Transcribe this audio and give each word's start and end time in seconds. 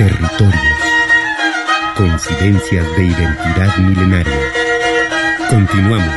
Territorios. 0.00 0.54
Coincidencias 1.94 2.86
de 2.96 3.04
identidad 3.04 3.76
milenaria. 3.76 4.32
Continuamos. 5.50 6.14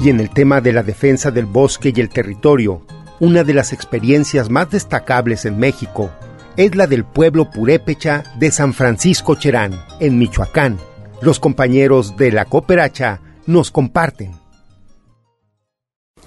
Y 0.00 0.10
en 0.10 0.18
el 0.18 0.30
tema 0.30 0.60
de 0.60 0.72
la 0.72 0.82
defensa 0.82 1.30
del 1.30 1.46
bosque 1.46 1.92
y 1.94 2.00
el 2.00 2.08
territorio, 2.08 2.84
una 3.20 3.44
de 3.44 3.54
las 3.54 3.72
experiencias 3.72 4.50
más 4.50 4.68
destacables 4.68 5.44
en 5.44 5.60
México 5.60 6.10
es 6.56 6.74
la 6.74 6.86
del 6.86 7.04
pueblo 7.04 7.50
purépecha 7.50 8.24
de 8.38 8.50
San 8.50 8.72
Francisco 8.72 9.34
Cherán, 9.34 9.78
en 10.00 10.18
Michoacán. 10.18 10.78
Los 11.20 11.38
compañeros 11.40 12.16
de 12.16 12.32
la 12.32 12.44
Cooperacha 12.44 13.20
nos 13.46 13.70
comparten. 13.70 14.32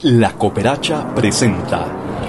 La 0.01 0.31
Cooperacha 0.31 1.13
presenta. 1.13 1.87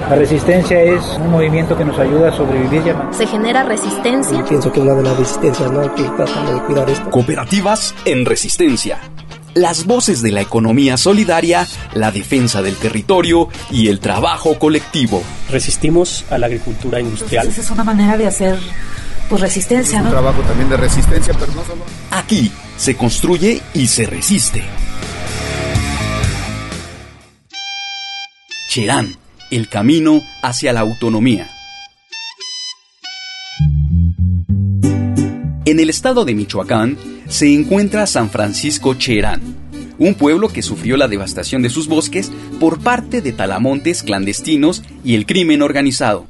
La 0.09 0.17
resistencia 0.17 0.83
es 0.83 1.05
un 1.19 1.31
movimiento 1.31 1.77
que 1.77 1.85
nos 1.85 1.99
ayuda 1.99 2.31
a 2.31 2.33
sobrevivir. 2.33 2.83
Se 3.13 3.27
genera 3.27 3.63
resistencia. 3.63 4.45
Pienso 4.45 4.73
que 4.73 4.81
es 4.81 4.87
una 4.87 4.95
de 4.95 5.03
las 5.03 5.17
resistencias, 5.17 5.71
¿no? 5.71 5.95
Que 5.95 6.03
tratando 6.03 6.55
de 6.55 6.61
cuidar 6.63 6.91
esto. 6.91 7.11
Cooperativas 7.11 7.95
en 8.05 8.25
resistencia 8.25 8.99
las 9.55 9.87
voces 9.87 10.23
de 10.23 10.33
la 10.33 10.41
economía 10.41 10.97
solidaria, 10.97 11.67
la 11.95 12.11
defensa 12.11 12.63
del 12.63 12.77
territorio 12.77 13.49
y 13.71 13.89
el 13.89 14.01
trabajo 14.01 14.59
colectivo. 14.59 15.23
Resistimos 15.51 16.25
a 16.31 16.39
la 16.39 16.47
agricultura 16.47 17.01
industrial. 17.01 17.49
Esa 17.49 17.61
es 17.61 17.71
una 17.71 17.85
manera 17.85 18.17
de 18.17 18.27
hacer 18.27 18.59
pues, 19.29 19.41
resistencia, 19.41 19.99
es 19.99 20.05
un 20.05 20.05
¿no? 20.05 20.11
trabajo 20.11 20.41
también 20.43 20.69
de 20.69 20.77
resistencia, 20.77 21.35
pero 21.39 21.53
no 21.53 21.65
solo. 21.65 21.85
Aquí 22.11 22.51
se 22.77 22.97
construye 22.97 23.61
y 23.75 23.87
se 23.87 24.07
resiste. 24.07 24.65
Cherán, 28.69 29.17
el 29.51 29.69
camino 29.69 30.23
hacia 30.43 30.73
la 30.73 30.81
autonomía. 30.81 31.51
En 35.65 35.79
el 35.79 35.91
estado 35.91 36.25
de 36.25 36.35
Michoacán 36.35 36.97
se 37.31 37.55
encuentra 37.55 38.09
San 38.09 38.29
Francisco 38.29 38.95
Cherán, 38.95 39.41
un 39.99 40.15
pueblo 40.15 40.49
que 40.49 40.63
sufrió 40.63 40.97
la 40.97 41.07
devastación 41.07 41.63
de 41.63 41.71
sus 41.71 41.87
bosques 41.87 42.33
por 42.59 42.81
parte 42.81 43.23
de 43.23 43.33
talamontes 43.33 44.03
clandestinos 44.03 44.83
y 45.05 45.15
el 45.15 45.27
crimen 45.27 45.63
organizado. 45.63 46.27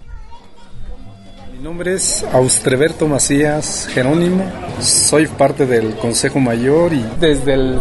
Mi 1.56 1.64
nombre 1.64 1.94
es 1.94 2.22
Austreberto 2.32 3.08
Macías 3.08 3.88
Jerónimo, 3.92 4.44
soy 4.80 5.26
parte 5.26 5.64
del 5.64 5.96
Consejo 5.96 6.38
Mayor 6.38 6.92
y 6.92 7.02
desde 7.18 7.54
el 7.54 7.80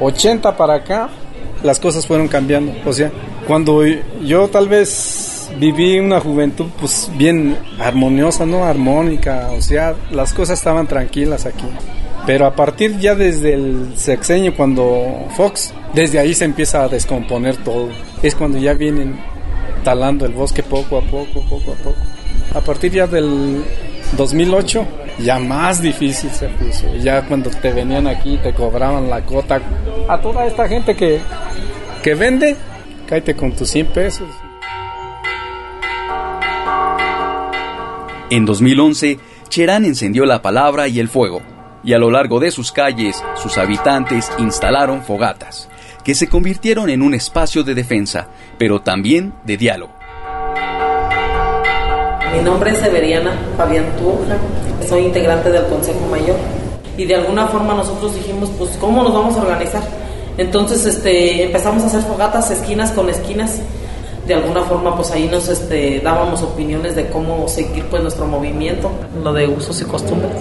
80 0.00 0.56
para 0.56 0.76
acá 0.76 1.10
las 1.64 1.80
cosas 1.80 2.06
fueron 2.06 2.28
cambiando. 2.28 2.72
O 2.86 2.92
sea, 2.92 3.10
cuando 3.48 3.84
yo 3.84 4.46
tal 4.46 4.68
vez 4.68 5.50
viví 5.58 5.98
una 5.98 6.20
juventud 6.20 6.66
pues 6.80 7.10
bien 7.16 7.56
armoniosa, 7.80 8.46
¿no? 8.46 8.64
Armónica, 8.64 9.50
o 9.50 9.60
sea, 9.60 9.96
las 10.12 10.32
cosas 10.32 10.58
estaban 10.58 10.86
tranquilas 10.86 11.46
aquí. 11.46 11.66
Pero 12.26 12.46
a 12.46 12.54
partir 12.54 12.98
ya 12.98 13.14
desde 13.14 13.54
el 13.54 13.92
sexenio 13.96 14.56
cuando 14.56 15.26
Fox, 15.36 15.74
desde 15.92 16.18
ahí 16.18 16.34
se 16.34 16.46
empieza 16.46 16.82
a 16.82 16.88
descomponer 16.88 17.56
todo. 17.58 17.90
Es 18.22 18.34
cuando 18.34 18.58
ya 18.58 18.72
vienen 18.72 19.18
talando 19.82 20.24
el 20.24 20.32
bosque 20.32 20.62
poco 20.62 20.98
a 20.98 21.02
poco, 21.02 21.42
poco 21.48 21.72
a 21.72 21.76
poco. 21.76 21.96
A 22.54 22.60
partir 22.60 22.92
ya 22.92 23.06
del 23.06 23.62
2008 24.16 24.86
ya 25.18 25.38
más 25.38 25.82
difícil 25.82 26.30
se 26.30 26.48
puso. 26.48 26.86
Ya 26.96 27.26
cuando 27.26 27.50
te 27.50 27.72
venían 27.72 28.06
aquí 28.06 28.38
te 28.42 28.54
cobraban 28.54 29.10
la 29.10 29.24
cota. 29.24 29.60
A 30.08 30.20
toda 30.20 30.46
esta 30.46 30.66
gente 30.66 30.96
que, 30.96 31.20
que 32.02 32.14
vende, 32.14 32.56
cállate 33.06 33.36
con 33.36 33.52
tus 33.52 33.68
100 33.70 33.86
pesos. 33.88 34.28
En 38.30 38.46
2011, 38.46 39.18
Cherán 39.48 39.84
encendió 39.84 40.24
la 40.24 40.42
palabra 40.42 40.88
y 40.88 40.98
el 40.98 41.08
fuego, 41.08 41.42
y 41.84 41.92
a 41.92 41.98
lo 41.98 42.10
largo 42.10 42.40
de 42.40 42.50
sus 42.50 42.72
calles, 42.72 43.22
sus 43.36 43.58
habitantes 43.58 44.30
instalaron 44.38 45.02
fogatas, 45.02 45.68
que 46.02 46.14
se 46.14 46.28
convirtieron 46.28 46.88
en 46.88 47.02
un 47.02 47.14
espacio 47.14 47.62
de 47.62 47.74
defensa, 47.74 48.28
pero 48.58 48.80
también 48.80 49.34
de 49.44 49.56
diálogo. 49.56 49.92
Mi 52.34 52.42
nombre 52.42 52.70
es 52.70 52.78
Severiana 52.78 53.38
Fabián 53.56 53.84
Tuja, 53.98 54.36
soy 54.88 55.04
integrante 55.04 55.50
del 55.50 55.66
Consejo 55.66 56.06
Mayor 56.10 56.36
y 56.96 57.04
de 57.04 57.16
alguna 57.16 57.46
forma 57.46 57.74
nosotros 57.74 58.14
dijimos, 58.14 58.50
pues, 58.58 58.70
¿cómo 58.80 59.02
nos 59.02 59.12
vamos 59.12 59.36
a 59.36 59.42
organizar? 59.42 59.82
Entonces 60.36 60.84
este, 60.86 61.44
empezamos 61.44 61.84
a 61.84 61.86
hacer 61.86 62.02
fogatas 62.02 62.50
esquinas 62.50 62.90
con 62.92 63.08
esquinas 63.08 63.60
de 64.26 64.34
alguna 64.34 64.62
forma 64.62 64.96
pues 64.96 65.10
ahí 65.10 65.28
nos 65.28 65.48
este, 65.48 66.00
dábamos 66.00 66.42
opiniones 66.42 66.96
de 66.96 67.08
cómo 67.08 67.46
seguir 67.46 67.84
pues 67.84 68.02
nuestro 68.02 68.26
movimiento, 68.26 68.90
lo 69.22 69.32
de 69.32 69.46
usos 69.46 69.80
y 69.82 69.84
costumbres. 69.84 70.32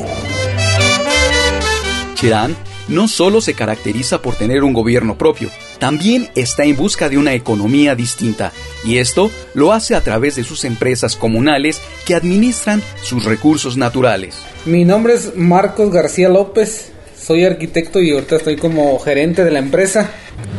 Cherán 2.24 2.56
no 2.88 3.10
solo 3.10 3.42
se 3.42 3.54
caracteriza 3.54 4.22
por 4.22 4.36
tener 4.36 4.64
un 4.64 4.72
gobierno 4.72 5.18
propio, 5.18 5.50
también 5.78 6.30
está 6.36 6.64
en 6.64 6.78
busca 6.78 7.10
de 7.10 7.18
una 7.18 7.34
economía 7.34 7.96
distinta, 7.96 8.54
y 8.86 8.98
esto 9.00 9.30
lo 9.54 9.74
hace 9.74 9.94
a 9.94 10.00
través 10.00 10.38
de 10.38 10.46
sus 10.46 10.64
empresas 10.64 11.18
comunales 11.18 11.82
que 12.06 12.16
administran 12.16 12.82
sus 13.02 13.26
recursos 13.26 13.76
naturales. 13.76 14.38
Mi 14.66 14.86
nombre 14.86 15.16
es 15.16 15.36
Marcos 15.36 15.92
García 15.92 16.30
López, 16.30 16.94
soy 17.22 17.44
arquitecto 17.44 18.02
y 18.02 18.12
ahorita 18.12 18.38
estoy 18.38 18.56
como 18.56 18.98
gerente 19.00 19.44
de 19.44 19.52
la 19.52 19.60
empresa. 19.60 20.10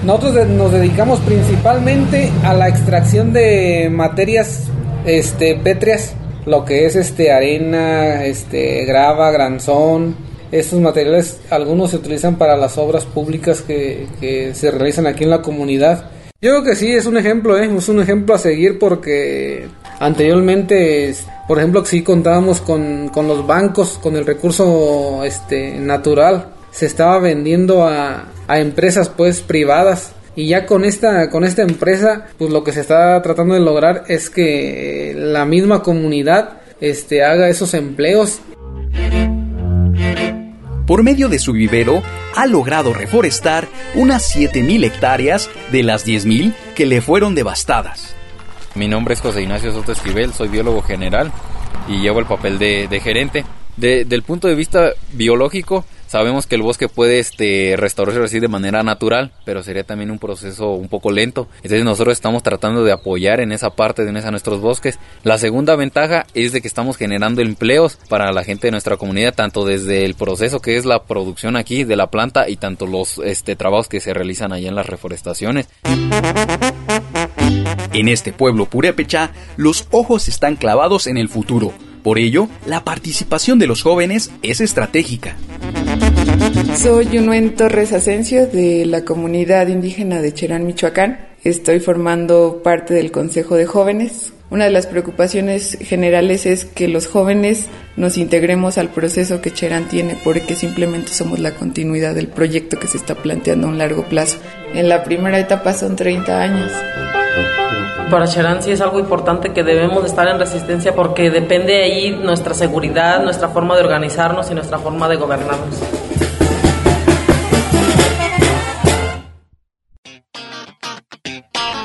Nosotros 0.04 0.46
nos 0.48 0.70
dedicamos 0.70 1.20
principalmente 1.20 2.30
a 2.42 2.52
la 2.52 2.68
extracción 2.68 3.32
de 3.32 3.88
materias 3.90 4.64
este, 5.06 5.54
pétreas, 5.56 6.14
lo 6.44 6.66
que 6.66 6.84
es 6.84 6.94
este, 6.94 7.32
arena, 7.32 8.26
este, 8.26 8.84
grava, 8.84 9.30
granzón. 9.30 10.33
Estos 10.54 10.78
materiales, 10.78 11.40
algunos 11.50 11.90
se 11.90 11.96
utilizan 11.96 12.38
para 12.38 12.56
las 12.56 12.78
obras 12.78 13.04
públicas 13.04 13.60
que, 13.60 14.52
se 14.54 14.70
realizan 14.70 15.04
aquí 15.04 15.24
en 15.24 15.30
la 15.30 15.42
comunidad. 15.42 16.12
Yo 16.40 16.52
creo 16.52 16.62
que 16.62 16.76
sí, 16.76 16.92
es 16.92 17.06
un 17.06 17.16
ejemplo, 17.16 17.58
¿eh? 17.58 17.68
es 17.76 17.88
un 17.88 18.00
ejemplo 18.00 18.36
a 18.36 18.38
seguir 18.38 18.78
porque 18.78 19.66
anteriormente, 19.98 21.12
por 21.48 21.58
ejemplo, 21.58 21.84
sí 21.84 22.04
contábamos 22.04 22.60
con, 22.60 23.08
con 23.08 23.26
los 23.26 23.44
bancos, 23.44 23.98
con 24.00 24.14
el 24.14 24.24
recurso 24.24 25.24
este, 25.24 25.72
natural 25.72 26.50
se 26.70 26.86
estaba 26.86 27.18
vendiendo 27.18 27.82
a, 27.82 28.28
a 28.46 28.60
empresas 28.60 29.08
pues 29.08 29.40
privadas 29.40 30.12
y 30.36 30.46
ya 30.48 30.66
con 30.66 30.84
esta 30.84 31.30
con 31.30 31.44
esta 31.44 31.62
empresa 31.62 32.26
pues 32.36 32.50
lo 32.50 32.64
que 32.64 32.72
se 32.72 32.80
está 32.80 33.22
tratando 33.22 33.54
de 33.54 33.60
lograr 33.60 34.04
es 34.08 34.28
que 34.28 35.14
la 35.16 35.44
misma 35.44 35.84
comunidad 35.84 36.62
este 36.80 37.22
haga 37.22 37.48
esos 37.48 37.74
empleos 37.74 38.40
por 40.86 41.02
medio 41.02 41.28
de 41.28 41.38
su 41.38 41.52
vivero 41.52 42.02
ha 42.36 42.46
logrado 42.46 42.92
reforestar 42.92 43.68
unas 43.94 44.34
7.000 44.36 44.84
hectáreas 44.84 45.50
de 45.72 45.82
las 45.82 46.06
10.000 46.06 46.54
que 46.74 46.86
le 46.86 47.00
fueron 47.00 47.34
devastadas. 47.34 48.14
Mi 48.74 48.88
nombre 48.88 49.14
es 49.14 49.20
José 49.20 49.42
Ignacio 49.42 49.72
Soto 49.72 49.92
Esquivel, 49.92 50.32
soy 50.32 50.48
biólogo 50.48 50.82
general 50.82 51.32
y 51.88 52.00
llevo 52.00 52.18
el 52.18 52.26
papel 52.26 52.58
de, 52.58 52.88
de 52.88 53.00
gerente. 53.00 53.44
De, 53.76 54.04
del 54.04 54.22
punto 54.22 54.46
de 54.46 54.54
vista 54.54 54.92
biológico, 55.12 55.84
Sabemos 56.06 56.46
que 56.46 56.54
el 56.54 56.62
bosque 56.62 56.88
puede 56.88 57.18
este, 57.18 57.74
restaurarse 57.76 58.22
así 58.22 58.40
de 58.40 58.48
manera 58.48 58.82
natural, 58.82 59.32
pero 59.44 59.62
sería 59.62 59.84
también 59.84 60.10
un 60.10 60.18
proceso 60.18 60.70
un 60.72 60.88
poco 60.88 61.10
lento. 61.10 61.48
Entonces 61.56 61.84
nosotros 61.84 62.12
estamos 62.12 62.42
tratando 62.42 62.84
de 62.84 62.92
apoyar 62.92 63.40
en 63.40 63.52
esa 63.52 63.70
parte 63.70 64.04
de 64.04 64.12
nuestros 64.12 64.60
bosques. 64.60 64.98
La 65.22 65.38
segunda 65.38 65.76
ventaja 65.76 66.26
es 66.34 66.52
de 66.52 66.60
que 66.60 66.68
estamos 66.68 66.96
generando 66.96 67.42
empleos 67.42 67.98
para 68.08 68.32
la 68.32 68.44
gente 68.44 68.68
de 68.68 68.72
nuestra 68.72 68.96
comunidad, 68.96 69.34
tanto 69.34 69.64
desde 69.64 70.04
el 70.04 70.14
proceso 70.14 70.60
que 70.60 70.76
es 70.76 70.84
la 70.84 71.04
producción 71.04 71.56
aquí 71.56 71.84
de 71.84 71.96
la 71.96 72.08
planta 72.08 72.48
y 72.48 72.56
tanto 72.56 72.86
los 72.86 73.18
este, 73.18 73.56
trabajos 73.56 73.88
que 73.88 74.00
se 74.00 74.14
realizan 74.14 74.52
allá 74.52 74.68
en 74.68 74.74
las 74.74 74.86
reforestaciones. 74.86 75.68
En 77.92 78.08
este 78.08 78.32
pueblo 78.32 78.66
purépecha, 78.66 79.30
los 79.56 79.86
ojos 79.90 80.28
están 80.28 80.56
clavados 80.56 81.06
en 81.06 81.16
el 81.16 81.28
futuro. 81.28 81.72
Por 82.04 82.18
ello, 82.18 82.48
la 82.66 82.84
participación 82.84 83.58
de 83.58 83.66
los 83.66 83.82
jóvenes 83.82 84.30
es 84.42 84.60
estratégica. 84.60 85.36
Soy 86.76 87.16
Unuen 87.16 87.54
Torres 87.54 87.94
Asensio 87.94 88.46
de 88.46 88.84
la 88.84 89.06
comunidad 89.06 89.68
indígena 89.68 90.20
de 90.20 90.34
Cherán, 90.34 90.66
Michoacán. 90.66 91.28
Estoy 91.44 91.80
formando 91.80 92.60
parte 92.62 92.92
del 92.92 93.10
Consejo 93.10 93.56
de 93.56 93.64
Jóvenes. 93.64 94.34
Una 94.50 94.64
de 94.64 94.70
las 94.70 94.86
preocupaciones 94.86 95.78
generales 95.80 96.44
es 96.44 96.66
que 96.66 96.88
los 96.88 97.06
jóvenes 97.06 97.68
nos 97.96 98.18
integremos 98.18 98.76
al 98.76 98.90
proceso 98.90 99.40
que 99.40 99.54
Cherán 99.54 99.88
tiene 99.88 100.14
porque 100.22 100.56
simplemente 100.56 101.14
somos 101.14 101.38
la 101.38 101.52
continuidad 101.52 102.14
del 102.14 102.28
proyecto 102.28 102.78
que 102.78 102.86
se 102.86 102.98
está 102.98 103.14
planteando 103.14 103.66
a 103.66 103.70
un 103.70 103.78
largo 103.78 104.04
plazo. 104.10 104.36
En 104.74 104.90
la 104.90 105.04
primera 105.04 105.38
etapa 105.38 105.72
son 105.72 105.96
30 105.96 106.42
años. 106.42 106.70
Para 108.10 108.26
Cherán 108.28 108.62
sí 108.62 108.70
es 108.70 108.80
algo 108.80 109.00
importante 109.00 109.52
que 109.52 109.64
debemos 109.64 110.02
de 110.02 110.08
estar 110.08 110.28
en 110.28 110.38
resistencia 110.38 110.94
porque 110.94 111.30
depende 111.30 111.82
ahí 111.82 112.10
nuestra 112.10 112.54
seguridad, 112.54 113.22
nuestra 113.22 113.48
forma 113.48 113.74
de 113.76 113.82
organizarnos 113.82 114.50
y 114.50 114.54
nuestra 114.54 114.78
forma 114.78 115.08
de 115.08 115.16
gobernarnos. 115.16 115.80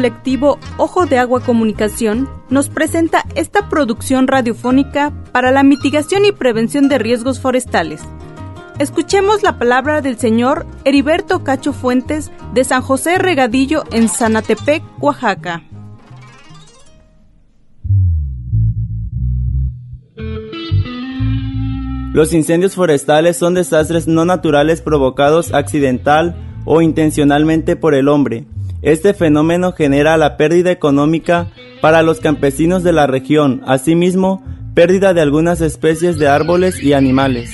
Colectivo 0.00 0.58
Ojo 0.78 1.04
de 1.04 1.18
Agua 1.18 1.40
Comunicación 1.40 2.26
nos 2.48 2.70
presenta 2.70 3.26
esta 3.34 3.68
producción 3.68 4.28
radiofónica 4.28 5.12
para 5.30 5.50
la 5.50 5.62
mitigación 5.62 6.24
y 6.24 6.32
prevención 6.32 6.88
de 6.88 6.96
riesgos 6.96 7.38
forestales. 7.38 8.00
Escuchemos 8.78 9.42
la 9.42 9.58
palabra 9.58 10.00
del 10.00 10.16
señor 10.16 10.64
Heriberto 10.86 11.44
Cacho 11.44 11.74
Fuentes 11.74 12.30
de 12.54 12.64
San 12.64 12.80
José 12.80 13.18
Regadillo 13.18 13.84
en 13.92 14.08
Zanatepec, 14.08 14.82
Oaxaca. 15.00 15.64
Los 22.14 22.32
incendios 22.32 22.74
forestales 22.74 23.36
son 23.36 23.52
desastres 23.52 24.08
no 24.08 24.24
naturales 24.24 24.80
provocados 24.80 25.52
accidental 25.52 26.34
o 26.64 26.80
intencionalmente 26.80 27.76
por 27.76 27.94
el 27.94 28.08
hombre 28.08 28.46
este 28.82 29.12
fenómeno 29.12 29.72
genera 29.72 30.16
la 30.16 30.36
pérdida 30.36 30.70
económica 30.70 31.50
para 31.82 32.02
los 32.02 32.20
campesinos 32.20 32.82
de 32.82 32.92
la 32.92 33.06
región, 33.06 33.62
asimismo, 33.66 34.42
pérdida 34.74 35.12
de 35.12 35.20
algunas 35.20 35.60
especies 35.60 36.18
de 36.18 36.28
árboles 36.28 36.82
y 36.82 36.94
animales. 36.94 37.50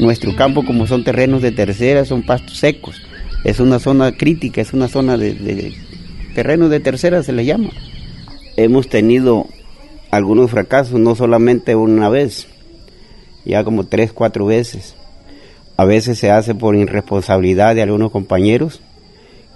Nuestro 0.00 0.34
campo, 0.34 0.64
como 0.64 0.86
son 0.88 1.04
terrenos 1.04 1.42
de 1.42 1.52
tercera, 1.52 2.04
son 2.04 2.24
pastos 2.24 2.58
secos. 2.58 3.00
Es 3.44 3.60
una 3.60 3.78
zona 3.78 4.12
crítica, 4.16 4.60
es 4.60 4.72
una 4.72 4.88
zona 4.88 5.16
de, 5.16 5.34
de 5.34 5.74
terrenos 6.34 6.70
de 6.70 6.80
tercera, 6.80 7.22
se 7.22 7.32
le 7.32 7.44
llama. 7.44 7.70
Hemos 8.56 8.88
tenido 8.88 9.46
algunos 10.10 10.50
fracasos, 10.50 10.98
no 10.98 11.14
solamente 11.14 11.76
una 11.76 12.08
vez, 12.08 12.48
ya 13.44 13.62
como 13.62 13.86
tres, 13.86 14.12
cuatro 14.12 14.46
veces. 14.46 14.96
A 15.76 15.84
veces 15.84 16.18
se 16.18 16.30
hace 16.30 16.54
por 16.54 16.76
irresponsabilidad 16.76 17.74
de 17.74 17.82
algunos 17.82 18.12
compañeros 18.12 18.80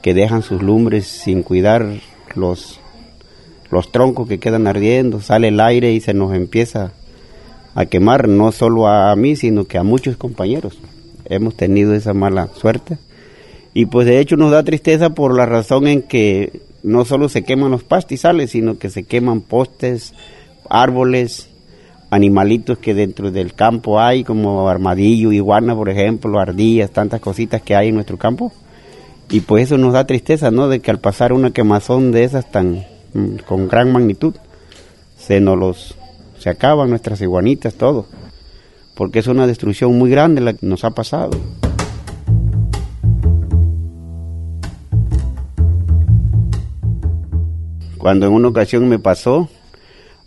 que 0.03 0.15
dejan 0.15 0.43
sus 0.43 0.63
lumbres 0.63 1.07
sin 1.07 1.43
cuidar 1.43 1.87
los, 2.35 2.81
los 3.71 3.93
troncos 3.93 4.29
que 4.29 4.39
quedan 4.39 4.67
ardiendo, 4.67 5.21
sale 5.21 5.49
el 5.49 5.61
aire 5.61 5.93
y 5.93 6.01
se 6.01 6.15
nos 6.15 6.35
empieza 6.35 6.93
a 7.75 7.87
quemar, 7.87 8.29
no 8.29 8.51
solo 8.51 8.89
a, 8.89 9.15
mí, 9.15 9.37
sino 9.37 9.65
que 9.65 9.79
a 9.79 9.85
muchos 9.85 10.17
compañeros. 10.17 10.79
Hemos 11.27 11.57
tenido 11.57 11.95
esa 11.95 12.15
mala 12.15 12.49
suerte. 12.55 12.99
Y 13.75 13.87
pues 13.87 14.07
de 14.07 14.19
hecho 14.19 14.37
nos 14.37 14.51
da 14.51 14.65
tristeza 14.65 15.11
por 15.11 15.37
la 15.37 15.47
razón 15.47 15.87
en 15.87 16.03
que 16.03 16.63
no 16.83 17.05
solo 17.05 17.29
se 17.29 17.45
queman 17.45 17.71
los 17.71 17.85
pastizales, 17.85 18.51
sino 18.51 18.79
que 18.79 18.91
se 18.91 19.05
queman 19.05 19.43
postes, 19.43 20.15
árboles, 20.69 21.49
animalitos 22.11 22.79
que 22.79 22.95
dentro 22.95 23.31
del 23.31 23.55
campo 23.55 24.01
hay, 24.01 24.25
como 24.25 24.69
armadillo, 24.69 25.33
iguana, 25.33 25.75
por 25.75 25.89
ejemplo, 25.89 26.41
ardillas, 26.41 26.91
tantas 26.91 27.21
cositas 27.21 27.63
que 27.63 27.77
hay 27.77 27.89
en 27.89 27.95
nuestro 27.95 28.17
campo. 28.17 28.53
Y 29.31 29.41
pues 29.41 29.65
eso 29.65 29.77
nos 29.77 29.93
da 29.93 30.07
tristeza, 30.07 30.51
¿no? 30.51 30.69
De 30.69 30.81
que 30.81 30.91
al 30.91 31.01
pasar 31.01 31.33
una 31.33 31.51
quemazón 31.51 32.13
de 32.13 32.25
esas 32.25 32.51
tan 32.51 32.87
mm, 33.13 33.37
con 33.47 33.69
gran 33.69 33.93
magnitud, 33.93 34.35
se 35.19 35.41
nos 35.41 35.59
los 35.59 35.95
se 36.39 36.49
acaban 36.49 36.89
nuestras 36.91 37.21
iguanitas, 37.21 37.75
todo. 37.75 38.07
Porque 38.95 39.19
es 39.19 39.27
una 39.27 39.47
destrucción 39.47 39.97
muy 39.99 40.11
grande 40.11 40.41
la 40.41 40.55
que 40.55 40.67
nos 40.67 40.85
ha 40.85 40.91
pasado. 40.91 41.33
Cuando 47.99 48.27
en 48.27 48.33
una 48.33 48.49
ocasión 48.49 48.89
me 48.89 48.99
pasó, 48.99 49.49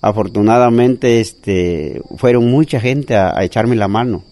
afortunadamente 0.02 1.22
este, 1.22 2.02
fueron 2.18 2.50
mucha 2.50 2.80
gente 2.80 3.16
a, 3.16 3.44
echarme 3.44 3.76
la 3.76 3.88
mano. 3.88 4.24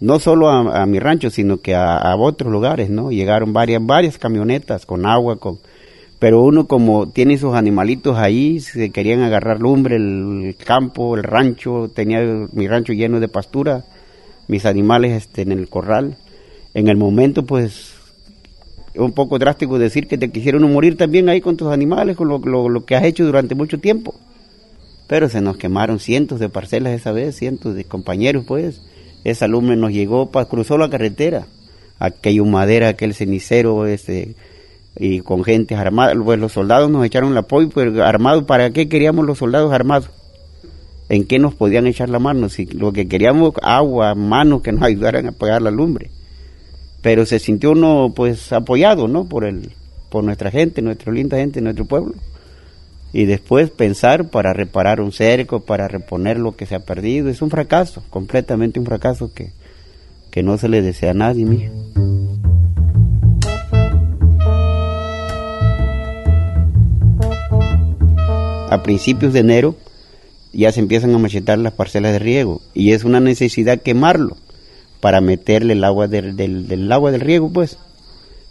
No 0.00 0.18
solo 0.18 0.48
a, 0.48 0.84
mi 0.86 0.98
rancho, 0.98 1.30
sino 1.30 1.58
que 1.58 1.76
a, 1.76 2.16
otros 2.16 2.50
lugares, 2.50 2.90
¿no? 2.90 3.12
Llegaron 3.12 3.52
varias, 3.52 3.84
varias 3.84 4.18
camionetas 4.18 4.84
con 4.84 5.06
agua, 5.06 5.36
con... 5.36 5.58
Pero 6.18 6.42
uno 6.42 6.66
como 6.66 7.08
tiene 7.08 7.36
sus 7.36 7.54
animalitos 7.54 8.16
ahí, 8.16 8.60
se 8.60 8.90
querían 8.90 9.22
agarrar 9.22 9.60
lumbre, 9.60 9.96
el 9.96 10.56
campo, 10.64 11.16
el 11.16 11.24
rancho, 11.24 11.90
tenía 11.92 12.20
mi 12.52 12.68
rancho 12.68 12.92
lleno 12.92 13.20
de 13.20 13.28
pastura, 13.28 13.84
mis 14.48 14.64
animales 14.64 15.12
este, 15.12 15.42
en 15.42 15.52
el 15.52 15.68
corral. 15.68 16.16
En 16.74 16.88
el 16.88 16.96
momento, 16.96 17.44
pues, 17.44 17.94
es 18.94 19.00
un 19.00 19.12
poco 19.12 19.38
drástico 19.38 19.78
decir 19.78 20.06
que 20.06 20.18
te 20.18 20.30
quisieron 20.30 20.72
morir 20.72 20.96
también 20.96 21.28
ahí 21.28 21.40
con 21.40 21.56
tus 21.56 21.72
animales, 21.72 22.16
con 22.16 22.28
lo, 22.28 22.38
lo 22.38 22.84
que 22.84 22.94
has 22.94 23.04
hecho 23.04 23.24
durante 23.24 23.54
mucho 23.54 23.78
tiempo 23.78 24.14
pero 25.06 25.28
se 25.28 25.40
nos 25.40 25.56
quemaron 25.56 25.98
cientos 25.98 26.40
de 26.40 26.48
parcelas 26.48 26.92
esa 26.92 27.12
vez, 27.12 27.36
cientos 27.36 27.74
de 27.74 27.84
compañeros, 27.84 28.44
pues. 28.46 28.80
Esa 29.24 29.46
lumbre 29.46 29.76
nos 29.76 29.92
llegó, 29.92 30.30
cruzó 30.30 30.78
la 30.78 30.90
carretera, 30.90 31.46
aquella 31.98 32.42
madera, 32.44 32.88
aquel 32.88 33.14
cenicero, 33.14 33.86
este, 33.86 34.34
y 34.96 35.20
con 35.20 35.44
gente 35.44 35.74
armada. 35.74 36.14
Pues 36.22 36.38
los 36.38 36.52
soldados 36.52 36.90
nos 36.90 37.04
echaron 37.04 37.32
el 37.32 37.38
apoyo, 37.38 37.68
pero 37.72 38.04
armados, 38.04 38.44
¿para 38.44 38.70
qué 38.70 38.88
queríamos 38.88 39.26
los 39.26 39.38
soldados 39.38 39.72
armados? 39.72 40.10
¿En 41.08 41.24
qué 41.24 41.38
nos 41.38 41.54
podían 41.54 41.86
echar 41.86 42.08
la 42.08 42.18
mano? 42.18 42.48
Si 42.48 42.66
lo 42.66 42.92
que 42.92 43.06
queríamos, 43.06 43.52
agua, 43.62 44.14
manos 44.14 44.62
que 44.62 44.72
nos 44.72 44.82
ayudaran 44.82 45.26
a 45.26 45.30
apagar 45.30 45.62
la 45.62 45.70
lumbre. 45.70 46.10
Pero 47.02 47.26
se 47.26 47.38
sintió 47.38 47.72
uno, 47.72 48.12
pues, 48.14 48.52
apoyado, 48.52 49.08
¿no? 49.08 49.26
Por 49.26 49.44
el, 49.44 49.72
por 50.08 50.24
nuestra 50.24 50.50
gente, 50.50 50.80
nuestra 50.80 51.12
linda 51.12 51.36
gente, 51.36 51.60
nuestro 51.60 51.84
pueblo 51.84 52.14
y 53.12 53.26
después 53.26 53.70
pensar 53.70 54.30
para 54.30 54.54
reparar 54.54 55.00
un 55.00 55.12
cerco, 55.12 55.60
para 55.60 55.86
reponer 55.86 56.38
lo 56.38 56.56
que 56.56 56.66
se 56.66 56.74
ha 56.74 56.80
perdido. 56.80 57.28
Es 57.28 57.42
un 57.42 57.50
fracaso, 57.50 58.02
completamente 58.08 58.80
un 58.80 58.86
fracaso 58.86 59.32
que, 59.34 59.52
que 60.30 60.42
no 60.42 60.56
se 60.56 60.68
le 60.68 60.80
desea 60.80 61.10
a 61.10 61.14
nadie, 61.14 61.44
mío. 61.44 61.70
A 68.70 68.82
principios 68.82 69.34
de 69.34 69.40
enero 69.40 69.76
ya 70.54 70.72
se 70.72 70.80
empiezan 70.80 71.14
a 71.14 71.18
machetar 71.18 71.58
las 71.58 71.74
parcelas 71.74 72.12
de 72.12 72.18
riego 72.18 72.62
y 72.72 72.92
es 72.92 73.04
una 73.04 73.20
necesidad 73.20 73.82
quemarlo 73.82 74.38
para 75.00 75.20
meterle 75.20 75.74
el 75.74 75.84
agua 75.84 76.08
del, 76.08 76.36
del, 76.36 76.90
agua 76.90 77.10
del 77.10 77.20
riego, 77.20 77.52
pues. 77.52 77.76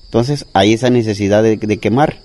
Entonces 0.06 0.46
hay 0.54 0.74
esa 0.74 0.92
necesidad 0.92 1.42
de 1.42 1.78
quemar 1.78 2.20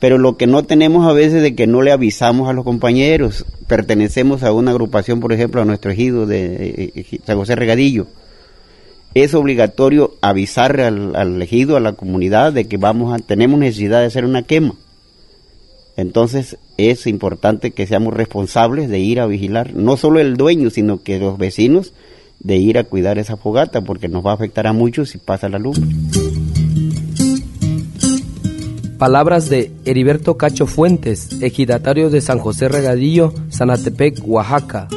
pero 0.00 0.18
lo 0.18 0.36
que 0.36 0.46
no 0.46 0.62
tenemos 0.62 1.06
a 1.06 1.12
veces 1.12 1.42
de 1.42 1.54
que 1.54 1.66
no 1.66 1.82
le 1.82 1.90
avisamos 1.90 2.48
a 2.48 2.52
los 2.52 2.64
compañeros, 2.64 3.44
pertenecemos 3.66 4.42
a 4.42 4.52
una 4.52 4.70
agrupación, 4.70 5.20
por 5.20 5.32
ejemplo, 5.32 5.60
a 5.60 5.64
nuestro 5.64 5.90
ejido 5.90 6.26
de 6.26 6.46
eh, 6.46 6.92
eh, 6.94 7.20
San 7.26 7.36
José 7.36 7.56
Regadillo, 7.56 8.06
es 9.14 9.34
obligatorio 9.34 10.14
avisar 10.20 10.80
al, 10.80 11.16
al, 11.16 11.42
ejido, 11.42 11.76
a 11.76 11.80
la 11.80 11.94
comunidad, 11.94 12.52
de 12.52 12.66
que 12.66 12.76
vamos 12.76 13.12
a, 13.12 13.18
tenemos 13.18 13.58
necesidad 13.58 14.00
de 14.00 14.06
hacer 14.06 14.24
una 14.24 14.42
quema. 14.42 14.74
Entonces 15.96 16.58
es 16.76 17.08
importante 17.08 17.72
que 17.72 17.88
seamos 17.88 18.14
responsables 18.14 18.88
de 18.88 19.00
ir 19.00 19.18
a 19.18 19.26
vigilar, 19.26 19.74
no 19.74 19.96
solo 19.96 20.20
el 20.20 20.36
dueño, 20.36 20.70
sino 20.70 21.02
que 21.02 21.18
los 21.18 21.38
vecinos, 21.38 21.92
de 22.38 22.56
ir 22.56 22.78
a 22.78 22.84
cuidar 22.84 23.18
esa 23.18 23.36
fogata, 23.36 23.80
porque 23.80 24.06
nos 24.06 24.24
va 24.24 24.30
a 24.30 24.34
afectar 24.34 24.68
a 24.68 24.72
muchos 24.72 25.10
si 25.10 25.18
pasa 25.18 25.48
la 25.48 25.58
luz. 25.58 25.80
Palabras 28.98 29.48
de 29.48 29.70
Heriberto 29.84 30.36
Cacho 30.36 30.66
Fuentes, 30.66 31.40
ejidatario 31.40 32.10
de 32.10 32.20
San 32.20 32.40
José 32.40 32.68
Regadillo, 32.68 33.32
Sanatepec, 33.48 34.18
Oaxaca. 34.26 34.88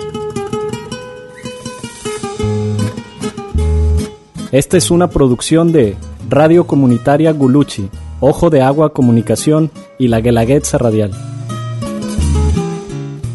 Esta 4.52 4.78
es 4.78 4.90
una 4.90 5.12
producción 5.12 5.72
de 5.72 5.96
Radio 6.28 6.66
Comunitaria 6.66 7.32
Guluchi, 7.32 7.90
Ojo 8.20 8.50
de 8.50 8.64
Agua 8.64 8.92
Comunicación 8.92 9.70
y 10.00 10.08
la 10.08 10.20
Guelaguetza 10.20 10.80
Radial. 10.80 11.12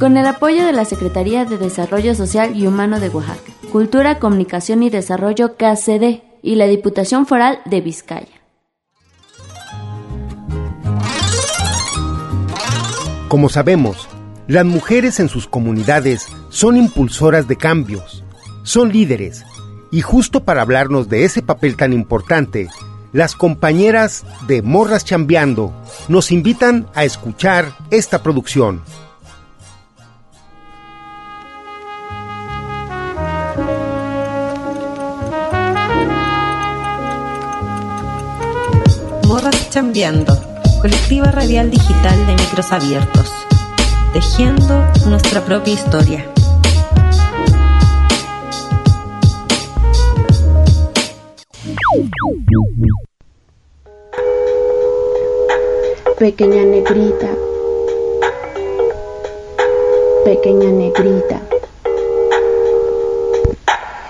Con 0.01 0.17
el 0.17 0.27
apoyo 0.27 0.67
de 0.67 0.73
la 0.73 0.85
Secretaría 0.85 1.45
de 1.45 1.59
Desarrollo 1.59 2.17
Social 2.17 2.57
y 2.57 2.67
Humano 2.67 2.99
de 2.99 3.09
Oaxaca, 3.09 3.53
Cultura, 3.71 4.19
Comunicación 4.19 4.83
y 4.83 4.91
Desarrollo 4.91 5.57
KCD 5.57 6.23
y 6.43 6.57
la 6.57 6.67
Diputación 6.67 7.27
Foral 7.27 7.61
de 7.67 7.81
Vizcaya. 7.81 8.36
Como 13.37 13.51
sabemos, 13.51 14.09
las 14.49 14.65
mujeres 14.65 15.21
en 15.21 15.29
sus 15.29 15.47
comunidades 15.47 16.27
son 16.49 16.79
impulsoras 16.79 17.47
de 17.47 17.57
cambios, 17.57 18.25
son 18.63 18.91
líderes, 18.91 19.45
y 19.91 20.01
justo 20.01 20.43
para 20.45 20.63
hablarnos 20.63 21.11
de 21.11 21.27
ese 21.27 21.43
papel 21.43 21.77
tan 21.77 21.93
importante, 21.93 22.71
las 23.13 23.35
compañeras 23.35 24.25
de 24.47 24.63
Morras 24.63 25.05
Chambeando 25.05 25.71
nos 26.09 26.33
invitan 26.33 26.87
a 26.95 27.05
escuchar 27.05 27.77
esta 27.91 28.23
producción. 28.23 28.81
Morras 39.27 39.69
Chambeando, 39.69 40.56
colectiva 40.81 41.31
radial 41.31 41.71
digital 41.71 42.27
de 42.27 42.35
micros 42.35 42.73
abiertos, 42.73 43.31
tejiendo 44.13 44.85
nuestra 45.07 45.41
propia 45.45 45.75
historia. 45.75 46.25
Pequeña 56.19 56.65
negrita, 56.65 57.29
pequeña 60.25 60.71
negrita. 60.71 61.56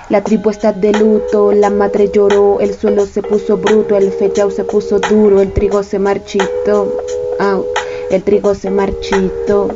La 0.09 0.23
tribu 0.23 0.51
está 0.51 0.73
de 0.73 0.93
luto, 0.93 1.51
la 1.51 1.69
madre 1.69 2.11
lloró, 2.13 2.61
el 2.61 2.75
suelo 2.75 3.07
se 3.07 3.23
puso 3.23 3.57
bruto, 3.57 3.97
el 3.97 4.13
fechao 4.13 4.53
se 4.53 4.63
puso 4.63 5.01
duro, 5.01 5.41
el 5.41 5.53
trigo 5.53 5.83
se 5.83 5.99
marchitó, 5.99 6.93
el 8.13 8.23
trigo 8.23 8.55
se 8.55 8.71
marchitó. 8.71 9.69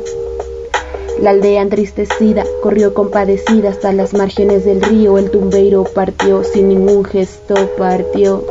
La 1.19 1.31
aldea 1.31 1.61
entristecida 1.61 2.45
corrió 2.63 2.93
compadecida 2.93 3.69
hasta 3.69 3.91
las 3.91 4.13
márgenes 4.13 4.63
del 4.63 4.81
río. 4.81 5.17
El 5.17 5.29
tumbeiro 5.31 5.83
partió 5.83 6.45
sin 6.45 6.69
ningún 6.69 7.03
gesto, 7.03 7.53
partió, 7.77 8.45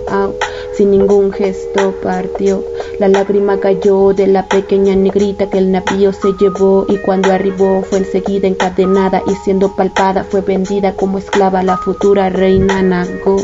sin 0.76 0.90
ningún 0.90 1.32
gesto 1.32 1.94
partió. 2.02 2.64
La 2.98 3.08
lágrima 3.08 3.58
cayó 3.58 4.12
de 4.12 4.26
la 4.26 4.46
pequeña 4.46 4.94
negrita 4.96 5.48
que 5.48 5.58
el 5.58 5.72
navío 5.72 6.12
se 6.12 6.32
llevó 6.38 6.86
y 6.88 6.96
cuando 6.98 7.32
arribó 7.32 7.82
fue 7.82 7.98
enseguida 7.98 8.48
encadenada 8.48 9.22
y 9.26 9.34
siendo 9.36 9.74
palpada 9.74 10.24
fue 10.24 10.40
vendida 10.40 10.94
como 10.94 11.18
esclava 11.18 11.62
la 11.62 11.76
futura 11.76 12.28
reina 12.28 12.82
Nago. 12.82 13.36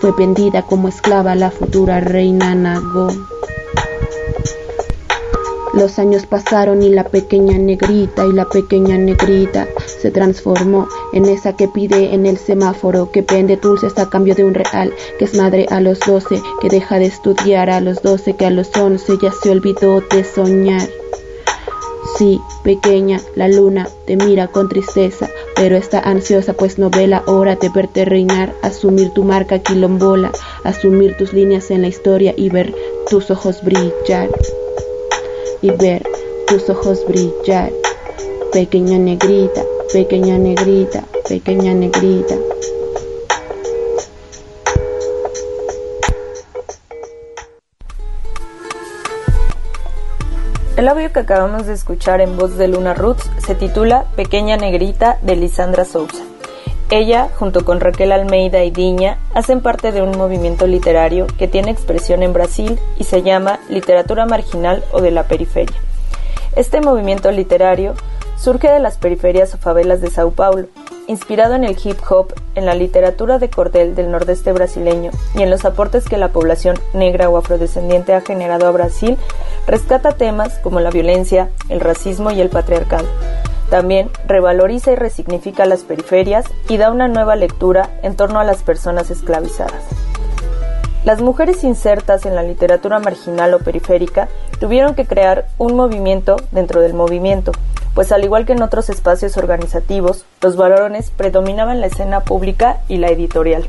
Fue 0.00 0.12
vendida 0.12 0.62
como 0.62 0.88
esclava 0.88 1.34
la 1.34 1.50
futura 1.50 2.00
reina 2.00 2.54
Nago. 2.54 3.08
Los 5.72 5.98
años 5.98 6.26
pasaron 6.26 6.82
y 6.82 6.90
la 6.90 7.04
pequeña 7.04 7.56
negrita 7.56 8.26
y 8.26 8.32
la 8.32 8.44
pequeña 8.44 8.98
negrita 8.98 9.66
se 9.86 10.10
transformó 10.10 10.86
en 11.14 11.24
esa 11.24 11.56
que 11.56 11.66
pide 11.66 12.12
en 12.12 12.26
el 12.26 12.36
semáforo, 12.36 13.10
que 13.10 13.22
vende 13.22 13.56
dulces 13.56 13.98
a 13.98 14.10
cambio 14.10 14.34
de 14.34 14.44
un 14.44 14.52
real, 14.52 14.92
que 15.18 15.24
es 15.24 15.34
madre 15.34 15.66
a 15.70 15.80
los 15.80 15.98
doce, 16.00 16.42
que 16.60 16.68
deja 16.68 16.98
de 16.98 17.06
estudiar 17.06 17.70
a 17.70 17.80
los 17.80 18.02
doce, 18.02 18.36
que 18.36 18.44
a 18.44 18.50
los 18.50 18.76
once 18.76 19.14
ya 19.22 19.32
se 19.32 19.48
olvidó 19.48 20.02
de 20.02 20.24
soñar. 20.24 20.86
Sí, 22.18 22.38
pequeña, 22.62 23.22
la 23.34 23.48
luna 23.48 23.88
te 24.06 24.16
mira 24.16 24.48
con 24.48 24.68
tristeza, 24.68 25.30
pero 25.56 25.76
está 25.76 26.00
ansiosa 26.00 26.52
pues 26.52 26.78
no 26.78 26.90
ve 26.90 27.06
la 27.06 27.22
hora 27.24 27.56
de 27.56 27.70
verte 27.70 28.04
reinar, 28.04 28.52
asumir 28.60 29.10
tu 29.14 29.24
marca 29.24 29.60
quilombola, 29.60 30.32
asumir 30.64 31.16
tus 31.16 31.32
líneas 31.32 31.70
en 31.70 31.80
la 31.80 31.88
historia 31.88 32.34
y 32.36 32.50
ver 32.50 32.74
tus 33.08 33.30
ojos 33.30 33.62
brillar 33.64 34.28
y 35.62 35.70
ver 35.70 36.02
tus 36.46 36.68
ojos 36.68 37.06
brillar. 37.06 37.72
Pequeña 38.52 38.98
negrita, 38.98 39.62
pequeña 39.92 40.36
negrita, 40.36 41.04
pequeña 41.26 41.72
negrita. 41.72 42.34
El 50.76 50.88
audio 50.88 51.12
que 51.12 51.20
acabamos 51.20 51.66
de 51.66 51.74
escuchar 51.74 52.20
en 52.20 52.36
voz 52.36 52.56
de 52.56 52.66
Luna 52.66 52.92
Roots 52.92 53.30
se 53.46 53.54
titula 53.54 54.06
Pequeña 54.16 54.56
Negrita 54.56 55.18
de 55.22 55.36
Lisandra 55.36 55.84
Sousa. 55.84 56.31
Ella, 56.94 57.30
junto 57.38 57.64
con 57.64 57.80
Raquel 57.80 58.12
Almeida 58.12 58.64
y 58.64 58.70
Diña, 58.70 59.16
hacen 59.32 59.62
parte 59.62 59.92
de 59.92 60.02
un 60.02 60.10
movimiento 60.10 60.66
literario 60.66 61.26
que 61.38 61.48
tiene 61.48 61.70
expresión 61.70 62.22
en 62.22 62.34
Brasil 62.34 62.78
y 62.98 63.04
se 63.04 63.22
llama 63.22 63.60
Literatura 63.70 64.26
Marginal 64.26 64.84
o 64.92 65.00
de 65.00 65.10
la 65.10 65.22
Periferia. 65.22 65.74
Este 66.54 66.82
movimiento 66.82 67.30
literario 67.30 67.94
surge 68.36 68.70
de 68.70 68.78
las 68.78 68.98
periferias 68.98 69.54
o 69.54 69.56
favelas 69.56 70.02
de 70.02 70.10
Sao 70.10 70.32
Paulo, 70.32 70.66
inspirado 71.06 71.54
en 71.54 71.64
el 71.64 71.78
hip 71.82 71.96
hop, 72.10 72.34
en 72.56 72.66
la 72.66 72.74
literatura 72.74 73.38
de 73.38 73.48
cordel 73.48 73.94
del 73.94 74.10
nordeste 74.10 74.52
brasileño 74.52 75.12
y 75.34 75.40
en 75.40 75.48
los 75.48 75.64
aportes 75.64 76.04
que 76.04 76.18
la 76.18 76.28
población 76.28 76.78
negra 76.92 77.30
o 77.30 77.38
afrodescendiente 77.38 78.12
ha 78.12 78.20
generado 78.20 78.66
a 78.66 78.70
Brasil, 78.70 79.16
rescata 79.66 80.12
temas 80.12 80.58
como 80.58 80.78
la 80.78 80.90
violencia, 80.90 81.48
el 81.70 81.80
racismo 81.80 82.32
y 82.32 82.42
el 82.42 82.50
patriarcado. 82.50 83.06
También 83.72 84.10
revaloriza 84.26 84.92
y 84.92 84.96
resignifica 84.96 85.64
las 85.64 85.80
periferias 85.80 86.44
y 86.68 86.76
da 86.76 86.90
una 86.90 87.08
nueva 87.08 87.36
lectura 87.36 87.88
en 88.02 88.16
torno 88.16 88.38
a 88.38 88.44
las 88.44 88.62
personas 88.62 89.10
esclavizadas. 89.10 89.82
Las 91.06 91.22
mujeres 91.22 91.64
insertas 91.64 92.26
en 92.26 92.34
la 92.34 92.42
literatura 92.42 92.98
marginal 92.98 93.54
o 93.54 93.60
periférica 93.60 94.28
tuvieron 94.60 94.94
que 94.94 95.06
crear 95.06 95.46
un 95.56 95.74
movimiento 95.74 96.36
dentro 96.50 96.82
del 96.82 96.92
movimiento, 96.92 97.52
pues 97.94 98.12
al 98.12 98.24
igual 98.24 98.44
que 98.44 98.52
en 98.52 98.60
otros 98.60 98.90
espacios 98.90 99.38
organizativos, 99.38 100.26
los 100.42 100.56
varones 100.56 101.10
predominaban 101.10 101.80
la 101.80 101.86
escena 101.86 102.20
pública 102.20 102.80
y 102.88 102.98
la 102.98 103.08
editorial. 103.08 103.66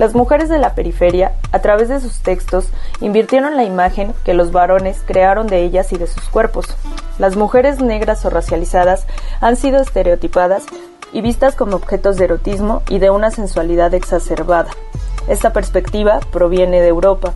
Las 0.00 0.14
mujeres 0.14 0.48
de 0.48 0.58
la 0.58 0.74
periferia, 0.74 1.32
a 1.52 1.58
través 1.58 1.90
de 1.90 2.00
sus 2.00 2.20
textos, 2.20 2.70
invirtieron 3.02 3.58
la 3.58 3.64
imagen 3.64 4.14
que 4.24 4.32
los 4.32 4.50
varones 4.50 5.02
crearon 5.04 5.46
de 5.46 5.62
ellas 5.62 5.92
y 5.92 5.98
de 5.98 6.06
sus 6.06 6.26
cuerpos. 6.30 6.74
Las 7.18 7.36
mujeres 7.36 7.82
negras 7.82 8.24
o 8.24 8.30
racializadas 8.30 9.04
han 9.42 9.56
sido 9.56 9.78
estereotipadas 9.78 10.64
y 11.12 11.20
vistas 11.20 11.54
como 11.54 11.76
objetos 11.76 12.16
de 12.16 12.24
erotismo 12.24 12.82
y 12.88 12.98
de 12.98 13.10
una 13.10 13.30
sensualidad 13.30 13.92
exacerbada. 13.92 14.70
Esta 15.28 15.52
perspectiva 15.52 16.20
proviene 16.32 16.80
de 16.80 16.88
Europa. 16.88 17.34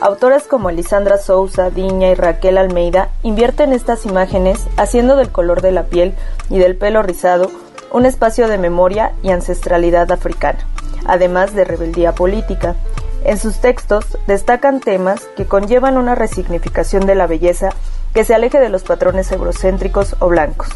Autoras 0.00 0.44
como 0.44 0.70
Elisandra 0.70 1.18
Sousa, 1.18 1.70
Diña 1.70 2.10
y 2.10 2.14
Raquel 2.14 2.58
Almeida 2.58 3.08
invierten 3.24 3.72
estas 3.72 4.06
imágenes 4.06 4.68
haciendo 4.76 5.16
del 5.16 5.30
color 5.30 5.62
de 5.62 5.72
la 5.72 5.82
piel 5.82 6.14
y 6.48 6.58
del 6.58 6.76
pelo 6.76 7.02
rizado 7.02 7.50
un 7.90 8.06
espacio 8.06 8.46
de 8.46 8.58
memoria 8.58 9.14
y 9.24 9.30
ancestralidad 9.30 10.12
africana 10.12 10.64
además 11.08 11.54
de 11.54 11.64
rebeldía 11.64 12.14
política. 12.14 12.76
En 13.24 13.38
sus 13.38 13.60
textos 13.60 14.04
destacan 14.28 14.78
temas 14.78 15.22
que 15.36 15.46
conllevan 15.46 15.96
una 15.96 16.14
resignificación 16.14 17.04
de 17.06 17.16
la 17.16 17.26
belleza 17.26 17.70
que 18.14 18.24
se 18.24 18.34
aleje 18.34 18.60
de 18.60 18.68
los 18.68 18.84
patrones 18.84 19.32
eurocéntricos 19.32 20.14
o 20.20 20.28
blancos. 20.28 20.68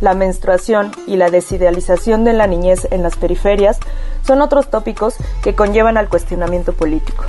La 0.00 0.14
menstruación 0.14 0.92
y 1.06 1.16
la 1.16 1.30
desidealización 1.30 2.24
de 2.24 2.32
la 2.32 2.46
niñez 2.46 2.86
en 2.90 3.02
las 3.02 3.16
periferias 3.16 3.78
son 4.22 4.40
otros 4.40 4.70
tópicos 4.70 5.16
que 5.42 5.54
conllevan 5.54 5.96
al 5.96 6.08
cuestionamiento 6.08 6.72
político. 6.72 7.24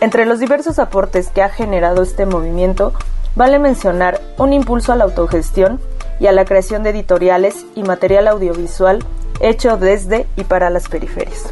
Entre 0.00 0.26
los 0.26 0.40
diversos 0.40 0.78
aportes 0.78 1.28
que 1.28 1.42
ha 1.42 1.48
generado 1.48 2.02
este 2.02 2.26
movimiento, 2.26 2.92
vale 3.34 3.58
mencionar 3.58 4.20
un 4.38 4.52
impulso 4.52 4.92
a 4.92 4.96
la 4.96 5.04
autogestión 5.04 5.80
y 6.18 6.26
a 6.26 6.32
la 6.32 6.44
creación 6.44 6.82
de 6.82 6.90
editoriales 6.90 7.64
y 7.74 7.82
material 7.82 8.28
audiovisual 8.28 9.04
hecho 9.40 9.76
desde 9.76 10.26
y 10.36 10.44
para 10.44 10.70
las 10.70 10.88
periferias. 10.88 11.50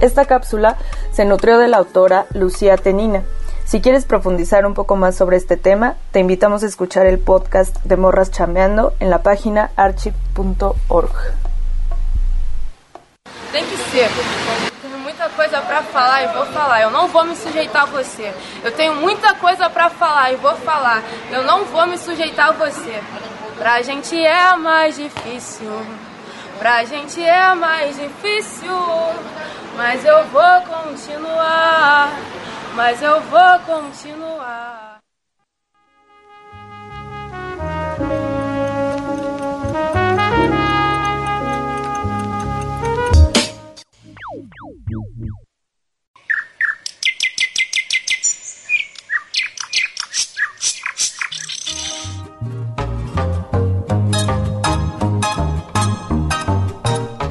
Esta 0.00 0.24
cápsula 0.24 0.76
se 1.12 1.24
nutrió 1.24 1.58
de 1.58 1.68
la 1.68 1.78
autora 1.78 2.26
Lucía 2.34 2.76
Tenina. 2.76 3.22
Si 3.64 3.80
quieres 3.80 4.04
profundizar 4.04 4.66
un 4.66 4.74
poco 4.74 4.96
más 4.96 5.16
sobre 5.16 5.36
este 5.36 5.56
tema, 5.56 5.94
te 6.10 6.20
invitamos 6.20 6.62
a 6.62 6.66
escuchar 6.66 7.06
el 7.06 7.18
podcast 7.18 7.76
de 7.84 7.96
Morras 7.96 8.30
Chameando 8.30 8.92
en 9.00 9.08
la 9.08 9.22
página 9.22 9.70
archive.org. 9.76 11.12
Tem 13.52 13.64
que 13.64 13.76
ser. 13.76 14.10
Tenho 14.82 14.98
muita 14.98 15.28
coisa 15.30 15.60
para 15.62 15.82
falar 15.82 16.24
e 16.24 16.26
vou 16.34 16.44
falar. 16.46 16.82
Eu 16.82 16.90
não 16.90 17.08
vou 17.08 17.24
me 17.24 17.36
sujeitar 17.36 17.84
a 17.84 17.86
você. 17.86 18.34
Eu 18.62 18.72
tenho 18.72 18.94
muita 18.96 19.34
coisa 19.36 19.70
para 19.70 19.88
falar 19.88 20.32
e 20.32 20.36
vou 20.36 20.54
falar. 20.56 21.02
Eu 21.30 21.44
não 21.44 21.64
vou 21.64 21.86
me 21.86 21.96
sujeitar 21.96 22.48
a 22.48 22.52
você. 22.52 23.00
Pra 23.56 23.80
gente 23.80 24.16
é 24.18 24.56
mais 24.56 24.96
difícil. 24.96 25.70
Pra 26.64 26.82
gente 26.82 27.22
é 27.22 27.54
mais 27.54 27.94
difícil, 27.94 28.74
mas 29.76 30.02
eu 30.02 30.24
vou 30.28 30.62
continuar, 30.62 32.10
mas 32.74 33.02
eu 33.02 33.20
vou 33.20 33.58
continuar. 33.66 34.83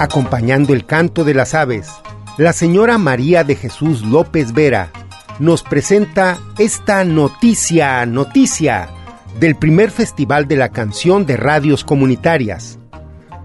Acompañando 0.04 0.74
el 0.74 0.86
canto 0.86 1.24
de 1.24 1.34
las 1.34 1.54
aves, 1.54 1.90
la 2.38 2.52
señora 2.52 2.98
María 2.98 3.46
de 3.46 3.56
Jesús 3.56 4.02
López 4.02 4.52
Vera 4.52 4.92
nos 5.40 5.64
presenta 5.64 6.38
esta 6.58 7.06
noticia, 7.06 8.06
noticia 8.06 8.90
del 9.40 9.56
primer 9.56 9.92
Festival 9.92 10.46
de 10.50 10.58
la 10.58 10.68
Canción 10.68 11.26
de 11.26 11.38
Radios 11.38 11.86
Comunitarias. 11.86 12.80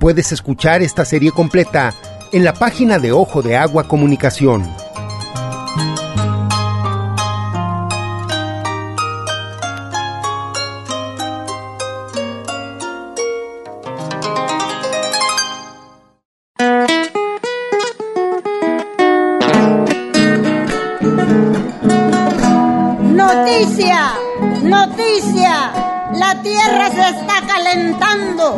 Puedes 0.01 0.33
escuchar 0.33 0.83
esta 0.83 1.05
serie 1.05 1.31
completa 1.31 1.95
en 2.33 2.43
la 2.43 2.55
página 2.55 2.99
de 2.99 3.13
Ojo 3.13 3.41
de 3.41 3.57
Agua 3.57 3.87
Comunicación. 3.87 4.69
Está 27.09 27.41
calentando, 27.47 28.57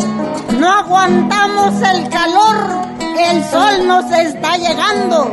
no 0.59 0.69
aguantamos 0.69 1.75
el 1.83 2.09
calor, 2.09 2.57
el 3.19 3.45
sol 3.45 3.87
nos 3.87 4.11
está 4.11 4.57
llegando, 4.57 5.31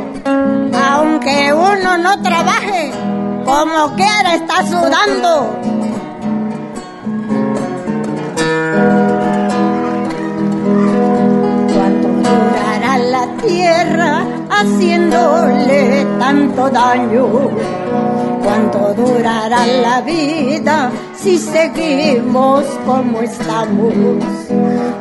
aunque 0.90 1.52
uno 1.52 1.98
no 1.98 2.22
trabaje, 2.22 2.92
como 3.44 3.94
quiera 3.96 4.34
está 4.34 4.66
sudando. 4.66 5.56
¿Cuánto 11.74 12.08
durará 12.08 12.98
la 12.98 13.26
tierra 13.42 14.24
haciéndole 14.50 16.06
tanto 16.18 16.70
daño? 16.70 17.77
¿Cuánto 18.48 18.94
durará 18.94 19.66
la 19.66 20.00
vida 20.00 20.90
si 21.14 21.36
seguimos 21.36 22.64
como 22.86 23.20
estamos? 23.20 23.92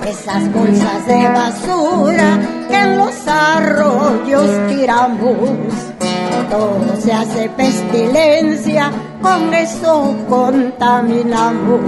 Esas 0.06 0.52
bolsas 0.52 1.08
de 1.08 1.30
basura 1.30 2.40
que 2.68 2.76
en 2.76 2.98
los 2.98 3.16
arroyos 3.26 4.50
tiramos. 4.68 5.40
Todo 6.52 6.98
se 7.00 7.14
hace 7.14 7.50
pestilencia, 7.52 8.92
con 9.22 9.54
eso 9.54 10.14
contaminamos. 10.28 11.80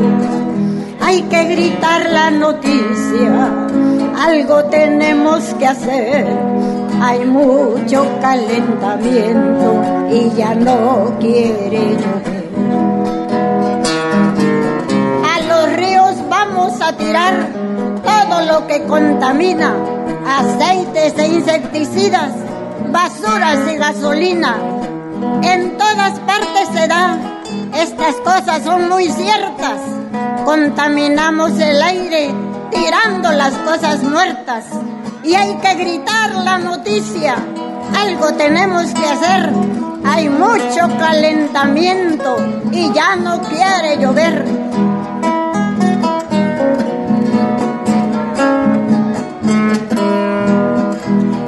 Hay 1.02 1.24
que 1.24 1.44
gritar 1.44 2.10
la 2.10 2.32
noticia, 2.32 3.68
algo 4.18 4.64
tenemos 4.70 5.44
que 5.56 5.68
hacer. 5.68 6.69
Hay 7.02 7.24
mucho 7.26 8.06
calentamiento 8.22 9.82
y 10.12 10.36
ya 10.36 10.54
no 10.54 11.16
quiere 11.20 11.96
llover. 11.96 12.50
A 15.26 15.42
los 15.42 15.76
ríos 15.78 16.16
vamos 16.30 16.82
a 16.82 16.92
tirar 16.98 17.48
todo 18.04 18.42
lo 18.46 18.68
que 18.68 18.84
contamina, 18.84 19.74
aceites 20.28 21.18
e 21.18 21.28
insecticidas, 21.28 22.34
basuras 22.92 23.60
y 23.72 23.78
gasolina. 23.78 24.58
En 25.42 25.78
todas 25.78 26.20
partes 26.20 26.68
se 26.74 26.88
da, 26.88 27.18
estas 27.76 28.16
cosas 28.18 28.64
son 28.64 28.90
muy 28.90 29.06
ciertas. 29.06 29.80
Contaminamos 30.44 31.58
el 31.60 31.82
aire 31.82 32.34
tirando 32.72 33.32
las 33.32 33.54
cosas 33.54 34.04
muertas 34.04 34.66
y 35.24 35.34
hay 35.34 35.56
que 35.56 35.74
gritar 35.76 36.36
la 36.36 36.58
noticia. 36.58 37.36
Algo 37.96 38.34
tenemos 38.34 38.86
que 38.94 39.06
hacer. 39.06 39.50
Hay 40.06 40.30
mucho 40.30 40.88
calentamiento 40.98 42.38
y 42.72 42.92
ya 42.94 43.16
no 43.16 43.42
quiere 43.42 43.98
llover. 43.98 44.46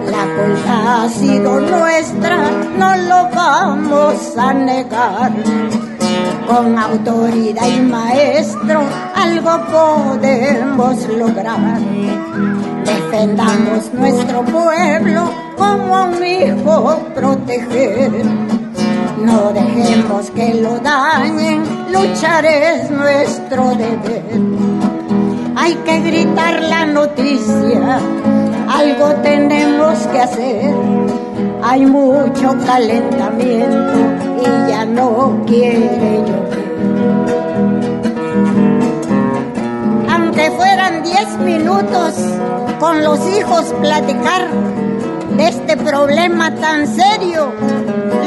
La 0.06 0.24
culpa 0.36 1.04
ha 1.04 1.10
sido 1.10 1.60
nuestra, 1.62 2.52
no 2.78 2.96
lo 2.96 3.30
vamos 3.36 4.38
a 4.38 4.54
negar. 4.54 5.32
Con 6.48 6.78
autoridad 6.78 7.68
y 7.68 7.82
maestro 7.82 8.82
algo 9.16 9.52
podemos 9.72 11.08
lograr. 11.10 11.80
Defendamos 12.86 13.94
nuestro 13.94 14.42
pueblo 14.44 15.30
como 15.58 16.06
un 16.06 16.24
hijo 16.26 17.00
proteger. 17.16 18.12
No 19.24 19.52
dejemos 19.54 20.32
que 20.32 20.56
lo 20.56 20.80
dañen, 20.80 21.64
luchar 21.92 22.46
es 22.46 22.90
nuestro 22.90 23.76
deber. 23.76 24.42
Hay 25.56 25.76
que 25.76 26.00
gritar 26.00 26.62
la 26.64 26.86
noticia, 26.86 28.00
algo 28.68 29.08
tenemos 29.22 30.00
que 30.08 30.20
hacer. 30.20 30.74
Hay 31.64 31.86
mucho 31.86 32.58
calentamiento 32.66 34.31
y 34.42 34.70
ya 34.70 34.86
no 34.86 35.44
quiere 35.46 36.24
llover. 36.26 36.72
Aunque 40.10 40.52
fueran 40.52 41.04
diez 41.04 41.38
minutos 41.40 42.16
con 42.80 43.04
los 43.04 43.20
hijos 43.38 43.74
platicar 43.82 44.48
de 45.38 45.48
este 45.48 45.78
problema 45.78 46.54
tan 46.56 46.88
serio, 46.88 47.52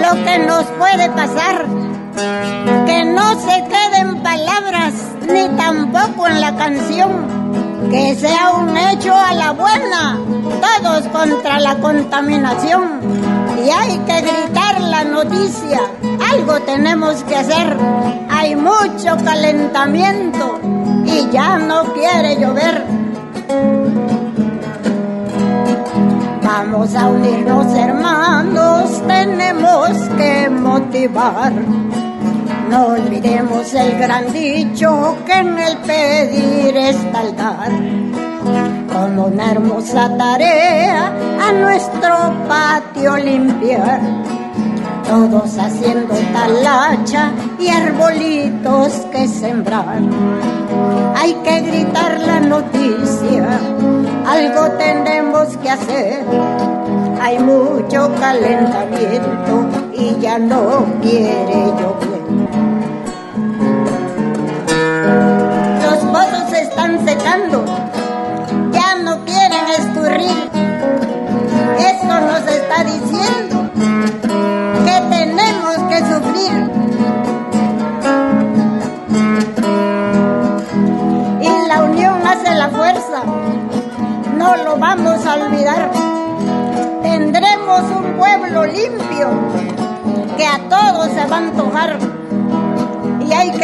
lo 0.01 0.25
que 0.25 0.39
nos 0.39 0.65
puede 0.79 1.11
pasar, 1.11 1.67
que 2.87 3.05
no 3.05 3.41
se 3.41 3.65
queden 3.65 4.23
palabras 4.23 4.95
ni 5.27 5.49
tampoco 5.57 6.27
en 6.29 6.41
la 6.41 6.57
canción, 6.57 7.91
que 7.91 8.15
sea 8.15 8.53
un 8.53 8.77
hecho 8.77 9.15
a 9.15 9.35
la 9.35 9.53
buena, 9.53 10.19
todos 10.61 11.07
contra 11.09 11.61
la 11.61 11.77
contaminación. 11.77 13.34
Y 13.65 13.71
hay 13.71 13.99
que 14.01 14.21
gritar 14.21 14.79
la 14.79 15.05
noticia, 15.05 15.81
algo 16.31 16.61
tenemos 16.61 17.25
que 17.25 17.35
hacer, 17.35 17.75
hay 18.31 18.55
mucho 18.55 19.17
calentamiento 19.25 20.61
y 21.07 21.31
ya 21.31 21.59
no 21.59 21.85
quiere 21.95 22.39
llover. 22.39 22.85
Vamos 26.43 26.95
a 26.95 27.09
unirnos 27.09 27.75
hermanos, 27.75 29.03
tenemos 29.07 29.89
que 30.19 30.51
motivar. 30.51 31.53
No 32.69 32.87
olvidemos 32.89 33.73
el 33.73 33.99
gran 33.99 34.31
dicho 34.31 35.17
que 35.25 35.33
en 35.33 35.59
el 35.59 35.79
pedir 35.79 36.77
está 36.77 37.23
el 37.23 37.37
dar. 37.37 38.84
Como 38.95 39.25
una 39.25 39.51
hermosa 39.51 40.09
tarea 40.17 41.13
a 41.43 41.53
nuestro 41.53 42.15
patio 42.49 43.17
limpiar. 43.17 44.01
Todos 45.09 45.59
haciendo 45.59 46.15
talacha 46.33 47.33
y 47.59 47.71
arbolitos 47.71 48.93
que 49.11 49.27
sembrar. 49.27 49.99
Hay 51.17 51.35
que 51.43 51.61
gritar 51.63 52.21
la 52.21 52.39
noticia, 52.39 53.59
algo 54.29 54.71
tenemos 54.79 55.57
que 55.57 55.71
hacer. 55.71 56.25
Hay 57.21 57.41
mucho 57.41 58.13
calentamiento 58.21 59.67
y 59.93 60.21
ya 60.21 60.39
no 60.39 60.87
quiere 61.03 61.67
llover. 61.79 62.23
Los 65.83 65.99
pozos 66.13 66.53
están 66.53 67.05
secando, 67.05 67.65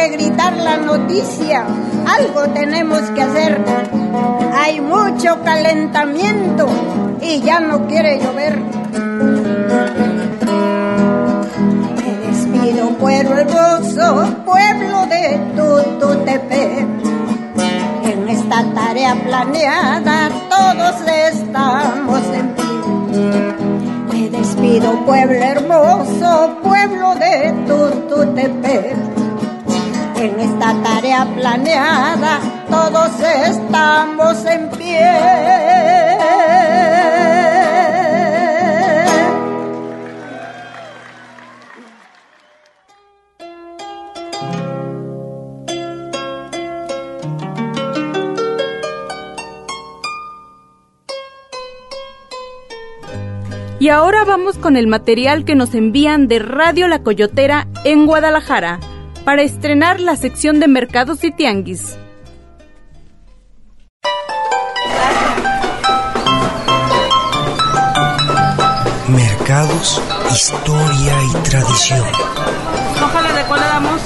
Gritar 0.09 0.53
la 0.57 0.77
noticia, 0.77 1.65
algo 2.05 2.51
tenemos 2.53 3.01
que 3.11 3.21
hacer. 3.21 3.61
Hay 4.53 4.81
mucho 4.81 5.41
calentamiento 5.43 6.67
y 7.21 7.41
ya 7.41 7.59
no 7.59 7.87
quiere 7.87 8.19
llover. 8.19 8.59
Me 11.97 12.27
despido, 12.27 12.89
pueblo 12.97 13.37
hermoso, 13.37 14.35
pueblo 14.45 15.05
de 15.07 15.39
Tututepec. 15.55 16.87
En 18.03 18.29
esta 18.29 18.63
tarea 18.73 19.15
planeada 19.15 20.29
todos 20.49 20.95
estamos 21.29 22.21
pueblo 25.05 25.35
hermoso, 25.35 26.57
pueblo 26.63 27.15
de 27.15 27.53
Turtutepec. 27.67 29.20
En 30.21 30.39
esta 30.39 30.79
tarea 30.83 31.25
planeada 31.35 32.39
todos 32.69 33.09
estamos 33.19 34.45
en 34.45 34.69
pie. 34.69 34.99
Y 53.79 53.89
ahora 53.89 54.23
vamos 54.23 54.59
con 54.59 54.77
el 54.77 54.85
material 54.85 55.45
que 55.45 55.55
nos 55.55 55.73
envían 55.73 56.27
de 56.27 56.37
Radio 56.37 56.87
La 56.87 57.01
Coyotera 57.01 57.67
en 57.83 58.05
Guadalajara 58.05 58.79
para 59.23 59.41
estrenar 59.41 59.99
la 59.99 60.15
sección 60.15 60.59
de 60.59 60.67
mercados 60.67 61.23
y 61.23 61.31
tianguis. 61.31 61.97
Mercados, 69.07 70.01
historia 70.31 71.13
y 71.23 71.49
tradición. 71.49 72.05
Ojalá 73.03 73.33
de 73.33 73.43
cuál 73.43 73.59
le 73.59 73.65
damos. 73.67 74.01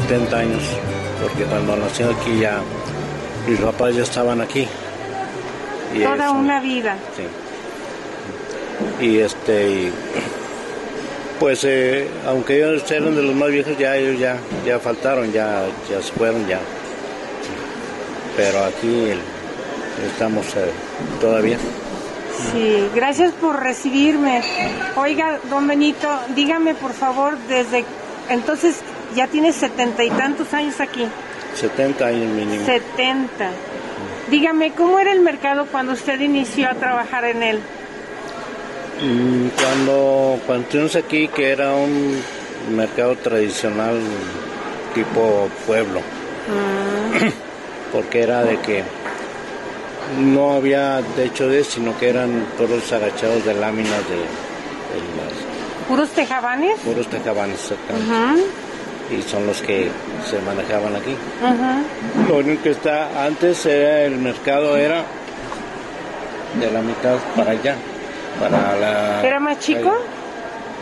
70 0.00 0.36
años, 0.36 0.62
porque 1.22 1.44
cuando 1.44 1.76
nací 1.76 2.02
aquí 2.02 2.38
ya, 2.40 2.60
mis 3.48 3.58
papás 3.60 3.94
ya 3.94 4.02
estaban 4.02 4.40
aquí. 4.40 4.66
Y 5.94 6.00
Toda 6.02 6.24
eso- 6.26 6.32
una 6.32 6.60
vida. 6.60 6.96
Sí. 7.16 7.22
Y 9.06 9.18
este, 9.20 9.70
y, 9.70 9.92
pues 11.40 11.64
eh, 11.64 12.08
aunque 12.26 12.56
ellos 12.56 12.90
eran 12.90 13.14
de 13.14 13.22
los 13.22 13.34
más 13.34 13.50
viejos, 13.50 13.76
ya 13.78 13.96
ellos 13.96 14.18
ya, 14.18 14.36
ya 14.66 14.78
faltaron, 14.78 15.32
ya, 15.32 15.64
ya 15.90 16.02
se 16.02 16.12
fueron 16.12 16.46
ya. 16.46 16.58
Pero 18.36 18.64
aquí 18.64 19.10
el- 19.10 19.20
estamos 20.12 20.44
eh, 20.56 20.70
todavía. 21.20 21.56
Sí, 22.52 22.86
gracias 22.94 23.32
por 23.40 23.62
recibirme. 23.62 24.42
Oiga, 24.96 25.38
don 25.48 25.66
Benito, 25.66 26.06
dígame 26.34 26.74
por 26.74 26.92
favor, 26.92 27.38
desde 27.48 27.84
entonces 28.28 28.76
ya 29.14 29.26
tiene 29.28 29.52
setenta 29.52 30.02
y 30.04 30.10
tantos 30.10 30.52
años 30.54 30.80
aquí. 30.80 31.06
70 31.54 32.06
años 32.06 32.30
mínimo. 32.32 32.66
70. 32.66 33.50
Dígame, 34.30 34.72
¿cómo 34.72 34.98
era 34.98 35.12
el 35.12 35.20
mercado 35.20 35.66
cuando 35.70 35.92
usted 35.92 36.20
inició 36.20 36.68
a 36.70 36.74
trabajar 36.74 37.24
en 37.24 37.42
él? 37.42 37.60
Mm, 39.02 39.48
Cuando, 39.62 40.40
cuando 40.46 40.64
estuvimos 40.64 40.96
aquí, 40.96 41.28
que 41.28 41.50
era 41.50 41.72
un 41.74 42.20
mercado 42.74 43.14
tradicional 43.16 44.00
tipo 44.94 45.48
pueblo, 45.66 46.00
porque 47.92 48.22
era 48.22 48.42
de 48.42 48.58
que 48.60 48.82
no 50.20 50.54
había 50.54 51.00
techo 51.14 51.48
de, 51.48 51.62
sino 51.64 51.96
que 51.98 52.08
eran 52.08 52.46
puros 52.56 52.90
agachados 52.92 53.44
de 53.44 53.54
láminas 53.54 54.02
de, 54.08 54.16
de 54.16 55.02
las 55.16 55.32
¿Puros 55.88 56.08
tejabanes? 56.10 56.78
puros 56.80 57.06
tejabanes, 57.08 57.60
exactamente. 57.60 58.12
Ajá, 58.12 58.34
y 59.10 59.22
son 59.22 59.46
los 59.46 59.60
que 59.62 59.88
se 60.28 60.38
manejaban 60.40 60.96
aquí. 60.96 61.16
ajá. 61.42 61.78
Lo 62.28 62.36
único 62.38 62.62
que 62.64 62.70
está 62.70 63.24
antes 63.24 63.64
era 63.66 64.02
el 64.02 64.16
mercado 64.16 64.76
era 64.76 65.02
de 66.60 66.70
la 66.70 66.80
mitad 66.82 67.16
para 67.36 67.50
allá, 67.52 67.76
para 68.40 68.76
la 68.76 69.26
¿Era 69.26 69.38
más 69.40 69.58
chico? 69.58 69.92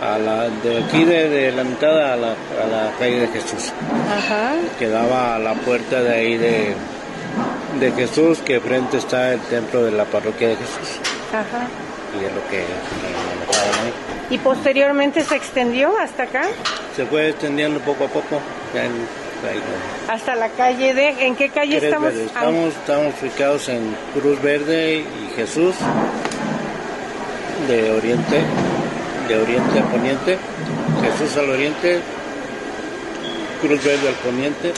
a 0.03 0.19
la 0.19 0.49
de 0.49 0.85
aquí 0.85 1.05
de, 1.05 1.29
de 1.29 1.53
la 1.53 1.65
mitad 1.65 1.91
a 2.13 2.17
la, 2.17 2.29
a 2.33 2.67
la 2.71 2.93
calle 2.99 3.21
de 3.21 3.29
Jesús. 3.29 3.73
Ajá. 4.11 4.55
Quedaba 4.79 5.37
a 5.37 5.39
la 5.39 5.55
puerta 5.55 6.01
de 6.03 6.15
ahí 6.15 6.37
de, 6.37 6.75
de 7.81 7.93
Jesús, 7.93 8.39
que 8.45 8.61
frente 8.61 8.99
está 8.99 9.33
el 9.33 9.41
templo 9.41 9.83
de 9.85 9.93
la 9.93 10.05
parroquia 10.05 10.49
de 10.49 10.57
Jesús. 10.57 10.99
Ajá. 11.33 11.67
Y 12.21 12.25
es 12.25 12.33
lo 12.33 12.43
que 12.49 12.65
manejaban 13.03 13.87
ahí. 13.87 13.93
¿Y 14.31 14.39
posteriormente 14.39 15.23
se 15.23 15.37
extendió 15.37 15.97
hasta 15.99 16.25
acá? 16.25 16.43
Se 16.97 17.05
fue 17.07 17.29
extendiendo 17.31 17.81
poco 17.81 18.05
a 18.05 18.09
poco. 18.09 18.41
en- 18.75 19.25
Hasta 20.09 20.35
la 20.37 20.49
calle 20.49 20.95
de... 20.95 21.27
¿En 21.27 21.37
qué 21.37 21.51
calle 21.51 21.77
estamos? 21.77 22.15
Verde. 22.15 22.25
Estamos, 22.25 22.69
estamos 22.75 23.15
ubicados 23.21 23.69
en 23.69 23.95
Cruz 24.15 24.41
Verde 24.41 25.01
y 25.01 25.37
Jesús, 25.37 25.75
de 27.69 27.91
oriente, 27.91 28.41
de 29.29 29.37
oriente 29.37 29.79
a 29.81 29.83
poniente, 29.85 30.39
Jesús 31.03 31.37
al 31.37 31.51
oriente, 31.51 32.01
Cruz 33.61 33.85
Verde 33.85 34.09
al 34.09 34.15
poniente, 34.15 34.73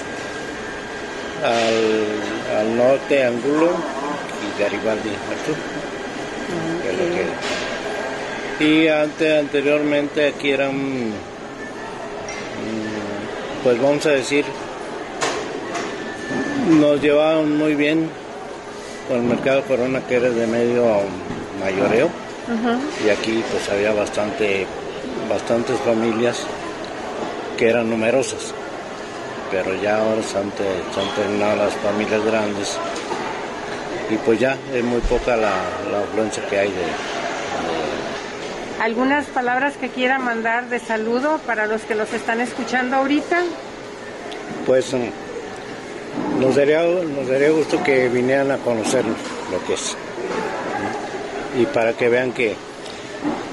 al, 1.44 2.58
al 2.58 2.76
norte 2.76 3.24
Angulo 3.24 3.70
y 4.42 4.60
Garibaldi 4.60 5.10
al 5.10 5.46
sur. 5.46 5.54
que 6.82 6.90
es 6.90 6.98
lo 6.98 7.14
que- 7.14 7.26
Y 8.58 8.88
antes, 8.88 9.38
anteriormente 9.38 10.28
aquí 10.28 10.50
eran, 10.50 10.74
mm, 11.08 11.12
pues 13.62 13.80
vamos 13.82 14.06
a 14.06 14.10
decir, 14.10 14.46
nos 16.80 17.00
llevaban 17.02 17.58
muy 17.58 17.74
bien 17.74 18.08
con 19.08 19.18
el 19.18 19.24
mercado 19.24 19.62
Corona 19.62 20.00
que 20.06 20.16
era 20.16 20.30
de 20.30 20.46
medio 20.46 21.02
mayoreo. 21.60 22.08
Y 23.04 23.10
aquí 23.10 23.44
pues 23.50 23.68
había 23.68 23.92
bastante 23.92 24.66
bastantes 25.28 25.78
familias 25.80 26.46
que 27.58 27.68
eran 27.68 27.90
numerosas. 27.90 28.54
Pero 29.50 29.74
ya 29.82 29.98
ahora 29.98 30.22
se 30.22 30.38
han, 30.38 30.50
se 30.56 31.00
han 31.00 31.14
terminado 31.14 31.56
las 31.56 31.74
familias 31.74 32.24
grandes. 32.24 32.78
Y 34.08 34.16
pues 34.18 34.40
ya 34.40 34.56
es 34.72 34.82
muy 34.82 35.00
poca 35.00 35.36
la, 35.36 35.52
la 35.90 36.00
afluencia 36.04 36.46
que 36.46 36.58
hay 36.58 36.68
de, 36.68 36.84
¿Algunas 38.80 39.26
palabras 39.26 39.76
que 39.76 39.88
quiera 39.88 40.18
mandar 40.18 40.68
de 40.68 40.78
saludo 40.78 41.40
para 41.46 41.66
los 41.66 41.82
que 41.82 41.94
los 41.94 42.12
están 42.12 42.40
escuchando 42.40 42.96
ahorita? 42.96 43.42
pues 44.66 44.92
mm, 44.92 46.40
nos 46.40 46.56
daría, 46.56 46.82
nos 46.82 47.28
daría 47.28 47.50
gusto 47.50 47.82
que 47.82 48.08
vinieran 48.08 48.50
a 48.50 48.58
conocernos 48.58 49.16
lo 49.50 49.64
que 49.66 49.74
es. 49.74 49.96
Y 51.58 51.64
para 51.66 51.92
que 51.94 52.08
vean 52.08 52.32
que, 52.32 52.54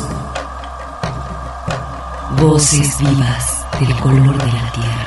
Voces 2.41 2.97
vivas 2.99 3.65
del 3.79 3.95
color 3.99 4.37
de 4.37 4.51
la 4.51 4.71
tierra. 4.73 5.06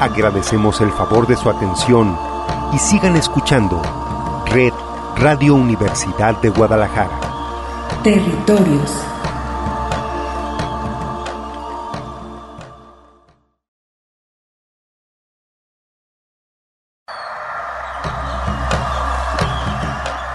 Agradecemos 0.00 0.82
el 0.82 0.92
favor 0.92 1.26
de 1.26 1.36
su 1.36 1.48
atención 1.48 2.18
y 2.74 2.78
sigan 2.78 3.16
escuchando 3.16 3.80
Red 4.44 4.74
Radio 5.16 5.54
Universidad 5.54 6.38
de 6.42 6.50
Guadalajara. 6.50 7.18
Territorios. 8.02 8.92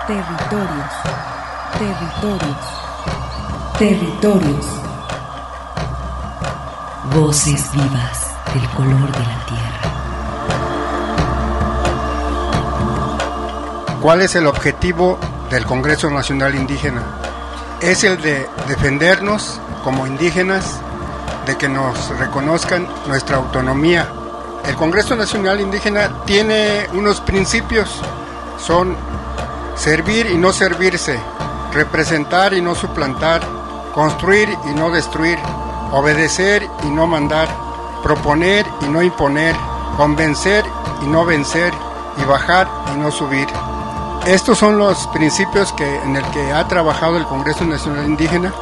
Territorios. 0.07 0.93
Territorios. 1.77 2.57
Territorios. 3.77 4.65
Voces 7.13 7.71
vivas 7.73 8.20
del 8.53 8.69
color 8.69 9.11
de 9.11 9.19
la 9.19 9.45
tierra. 9.45 9.81
¿Cuál 14.01 14.21
es 14.21 14.35
el 14.35 14.47
objetivo 14.47 15.19
del 15.49 15.65
Congreso 15.65 16.09
Nacional 16.09 16.55
Indígena? 16.55 17.03
Es 17.81 18.03
el 18.03 18.21
de 18.21 18.49
defendernos 18.67 19.61
como 19.83 20.07
indígenas, 20.07 20.79
de 21.45 21.57
que 21.57 21.69
nos 21.69 22.09
reconozcan 22.17 22.87
nuestra 23.07 23.37
autonomía. 23.37 24.07
El 24.65 24.75
Congreso 24.75 25.15
Nacional 25.15 25.61
Indígena 25.61 26.23
tiene 26.25 26.87
unos 26.93 27.21
principios, 27.21 28.01
son 28.59 28.95
servir 29.75 30.27
y 30.27 30.37
no 30.37 30.51
servirse, 30.51 31.19
representar 31.73 32.53
y 32.53 32.61
no 32.61 32.75
suplantar, 32.75 33.41
construir 33.93 34.49
y 34.69 34.75
no 34.75 34.91
destruir, 34.91 35.39
obedecer 35.91 36.67
y 36.83 36.91
no 36.91 37.07
mandar, 37.07 37.47
proponer 38.03 38.65
y 38.81 38.85
no 38.85 39.01
imponer, 39.01 39.55
convencer 39.97 40.65
y 41.01 41.05
no 41.05 41.25
vencer, 41.25 41.73
y 42.17 42.25
bajar 42.25 42.67
y 42.93 42.99
no 42.99 43.11
subir. 43.11 43.47
Estos 44.25 44.59
son 44.59 44.77
los 44.77 45.07
principios 45.07 45.73
que, 45.73 45.95
en 46.01 46.15
el 46.15 46.23
que 46.25 46.51
ha 46.51 46.67
trabajado 46.67 47.17
el 47.17 47.25
Congreso 47.25 47.65
Nacional 47.65 48.05
Indígena. 48.05 48.53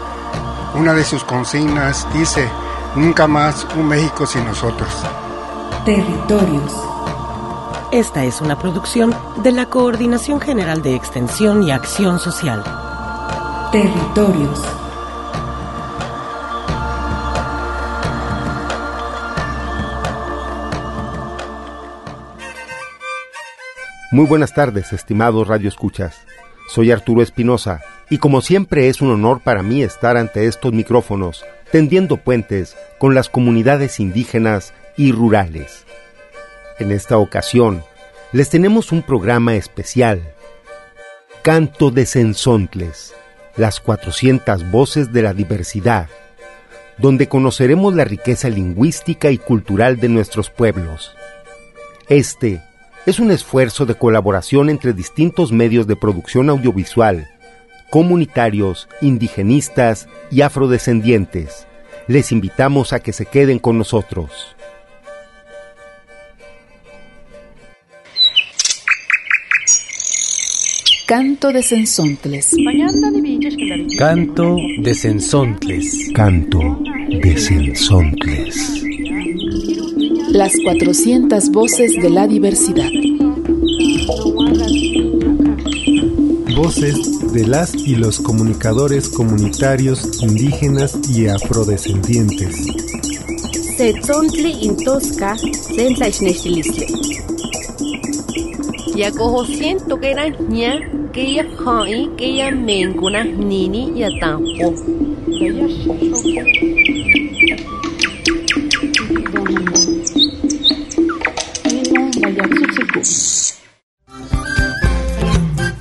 Una 0.73 0.93
de 0.93 1.03
sus 1.03 1.23
consignas 1.23 2.07
dice, 2.13 2.47
nunca 2.95 3.27
más 3.27 3.67
un 3.75 3.87
México 3.87 4.25
sin 4.25 4.45
nosotros. 4.45 4.89
Territorios. 5.83 6.73
Esta 7.91 8.23
es 8.23 8.39
una 8.39 8.57
producción 8.57 9.15
de 9.37 9.51
la 9.51 9.65
Coordinación 9.65 10.39
General 10.39 10.81
de 10.81 10.95
Extensión 10.95 11.63
y 11.63 11.71
Acción 11.71 12.19
Social. 12.19 12.63
Territorios. 13.71 14.78
Muy 24.19 24.27
buenas 24.27 24.53
tardes, 24.53 24.91
estimados 24.91 25.47
radioescuchas. 25.47 26.25
Soy 26.67 26.91
Arturo 26.91 27.21
Espinosa 27.21 27.79
y 28.09 28.17
como 28.17 28.41
siempre 28.41 28.89
es 28.89 28.99
un 28.99 29.11
honor 29.11 29.39
para 29.39 29.63
mí 29.63 29.81
estar 29.81 30.17
ante 30.17 30.45
estos 30.45 30.73
micrófonos, 30.73 31.45
tendiendo 31.71 32.17
puentes 32.17 32.75
con 32.97 33.15
las 33.15 33.29
comunidades 33.29 34.01
indígenas 34.01 34.73
y 34.97 35.13
rurales. 35.13 35.85
En 36.79 36.91
esta 36.91 37.17
ocasión, 37.17 37.81
les 38.33 38.49
tenemos 38.49 38.91
un 38.91 39.03
programa 39.03 39.55
especial. 39.55 40.33
Canto 41.41 41.89
de 41.89 42.05
Sensontles, 42.05 43.15
las 43.55 43.79
400 43.79 44.69
voces 44.69 45.13
de 45.13 45.21
la 45.21 45.33
diversidad, 45.33 46.09
donde 46.97 47.29
conoceremos 47.29 47.95
la 47.95 48.03
riqueza 48.03 48.49
lingüística 48.49 49.31
y 49.31 49.37
cultural 49.37 49.97
de 49.97 50.09
nuestros 50.09 50.49
pueblos. 50.49 51.15
Este 52.09 52.61
es 53.09 53.19
un 53.19 53.31
esfuerzo 53.31 53.87
de 53.87 53.95
colaboración 53.95 54.69
entre 54.69 54.93
distintos 54.93 55.51
medios 55.51 55.87
de 55.87 55.95
producción 55.95 56.47
audiovisual, 56.47 57.27
comunitarios, 57.89 58.87
indigenistas 59.01 60.07
y 60.29 60.41
afrodescendientes. 60.41 61.65
Les 62.07 62.31
invitamos 62.31 62.93
a 62.93 62.99
que 62.99 63.11
se 63.11 63.25
queden 63.25 63.57
con 63.57 63.79
nosotros. 63.79 64.55
Canto 71.07 71.51
de 71.51 71.63
Sensontles. 71.63 72.55
Canto 73.97 74.55
de 74.83 74.93
Sensontles. 74.93 76.11
Canto 76.13 76.83
de 77.09 77.37
Sensontles. 77.39 78.83
Las 80.31 80.53
400 80.63 81.49
voces 81.49 81.93
de 82.01 82.09
la 82.09 82.27
diversidad. 82.27 82.89
Voces 86.55 87.31
de 87.33 87.47
las 87.47 87.73
y 87.73 87.95
los 87.95 88.19
comunicadores 88.19 89.09
comunitarios 89.09 90.21
indígenas 90.21 90.97
y 91.09 91.27
afrodescendientes. 91.27 92.67
Setzontli 93.77 94.65
intosca 94.65 95.37
sentlaixnextilistle. 95.37 96.87
Yacojo 98.95 99.45
siento 99.45 99.99
que 99.99 100.11
era 100.11 100.27
ña 100.27 100.79
que 101.11 101.33
ya 101.33 101.45
jai 101.57 102.09
que 102.17 102.35
ya 102.35 102.51
mencuna 102.51 103.23
nini 103.23 103.93
ya 103.95 104.09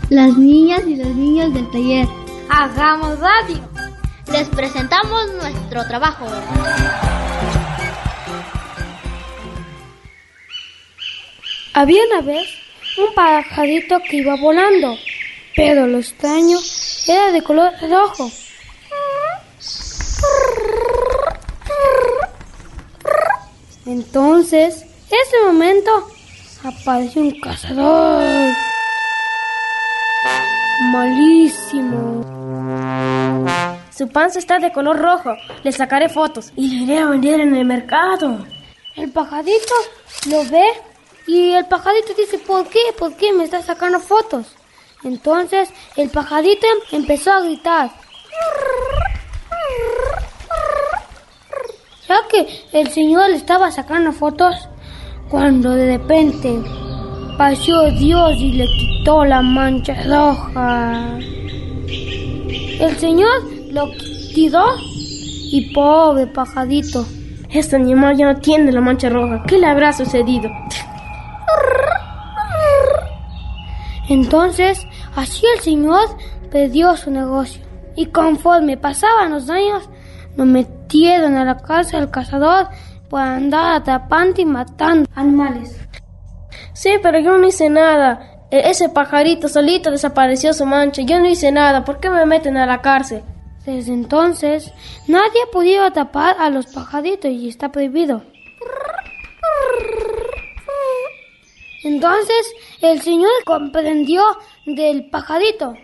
Las 0.09 0.37
niñas 0.37 0.83
y 0.87 0.96
los 0.96 1.09
niños 1.09 1.52
del 1.52 1.68
taller. 1.70 2.07
Hagamos 2.48 3.18
radio. 3.18 3.68
Les 4.33 4.48
presentamos 4.48 5.33
nuestro 5.35 5.85
trabajo. 5.88 6.26
Había 11.74 12.02
una 12.12 12.20
vez 12.22 12.48
un 12.98 13.14
pajarito 13.14 13.98
que 14.09 14.18
iba 14.18 14.37
volando, 14.37 14.96
pero 15.57 15.87
lo 15.87 15.98
extraño 15.98 16.59
era 17.09 17.33
de 17.33 17.42
color 17.42 17.72
rojo. 17.90 18.31
Entonces, 23.87 24.83
en 24.83 25.18
ese 25.26 25.44
momento, 25.46 26.11
apareció 26.64 27.23
un 27.23 27.40
cazador. 27.40 28.55
Malísimo. 30.92 32.25
Su 33.97 34.09
panza 34.09 34.38
está 34.38 34.59
de 34.59 34.73
color 34.73 34.99
rojo. 34.99 35.35
Le 35.62 35.73
sacaré 35.73 36.09
fotos 36.09 36.53
y 36.57 36.68
le 36.68 36.85
iré 36.85 36.99
a 36.99 37.07
vender 37.07 37.40
en 37.40 37.55
el 37.55 37.64
mercado. 37.64 38.47
El 38.94 39.11
pajarito 39.11 39.75
lo 40.27 40.44
ve 40.44 40.66
y 41.27 41.53
el 41.53 41.66
pajarito 41.66 42.14
dice, 42.14 42.38
¿por 42.38 42.66
qué? 42.68 42.81
¿Por 42.99 43.14
qué 43.16 43.33
me 43.33 43.44
está 43.44 43.62
sacando 43.62 44.01
fotos? 44.01 44.47
Entonces 45.05 45.71
el 45.97 46.11
pajarito 46.11 46.66
empezó 46.90 47.33
a 47.33 47.40
gritar. 47.40 47.90
Ya 52.09 52.27
que 52.29 52.64
el 52.73 52.88
señor 52.90 53.31
le 53.31 53.37
estaba 53.37 53.71
sacando 53.71 54.12
fotos, 54.12 54.68
cuando 55.29 55.71
de 55.73 55.99
repente 55.99 56.61
pasó 57.37 57.91
Dios 57.91 58.33
y 58.38 58.53
le 58.53 58.67
quitó 58.67 59.25
la 59.25 59.43
mancha 59.43 59.95
roja. 60.05 61.19
El 62.81 62.97
señor 62.97 63.43
lo 63.71 63.88
tiró 64.35 64.64
y 64.79 65.73
pobre 65.75 66.27
pajarito. 66.27 67.05
Este 67.51 67.77
animal 67.77 68.17
ya 68.17 68.33
no 68.33 68.41
tiene 68.41 68.73
la 68.73 68.81
mancha 68.81 69.09
roja. 69.09 69.43
¿Qué 69.47 69.59
le 69.59 69.67
habrá 69.67 69.93
sucedido? 69.93 70.51
Entonces, 74.09 74.87
así 75.14 75.45
el 75.55 75.61
señor 75.61 76.09
perdió 76.51 76.97
su 76.97 77.11
negocio. 77.11 77.62
Y 77.97 78.07
conforme 78.07 78.77
pasaban 78.77 79.33
los 79.33 79.51
años, 79.51 79.88
lo 80.37 80.47
metieron 80.47 81.37
a 81.37 81.45
la 81.45 81.59
casa 81.59 81.99
del 81.99 82.11
cazador 82.11 82.69
por 83.09 83.21
andar 83.21 83.77
atrapando 83.77 84.40
y 84.40 84.44
matando 84.44 85.09
animales. 85.14 85.77
Sí, 86.73 86.90
pero 87.03 87.18
yo 87.18 87.38
no 87.38 87.47
hice 87.47 87.68
nada. 87.68 88.44
E- 88.51 88.71
ese 88.71 88.88
pajarito 88.88 89.49
solito 89.49 89.90
desapareció 89.90 90.53
su 90.55 90.64
mancha. 90.66 91.03
Yo 91.03 91.18
no 91.18 91.29
hice 91.29 91.51
nada. 91.53 91.85
¿Por 91.85 92.01
qué 92.01 92.11
me 92.11 92.25
meten 92.27 92.57
a 92.57 92.66
la 92.66 92.81
cárcel? 92.81 93.23
Desde 93.66 93.92
entonces, 93.92 94.73
nadie 95.09 95.42
ha 95.47 95.51
podido 95.51 95.85
atrapar 95.85 96.37
a 96.38 96.49
los 96.49 96.66
pajaritos 96.66 97.31
y 97.31 97.49
está 97.49 97.71
prohibido. 97.71 98.23
Entonces, 101.85 102.53
el 102.81 103.01
señor 103.03 103.31
comprendió 103.44 104.23
del 104.66 105.11
pajarito. 105.11 105.75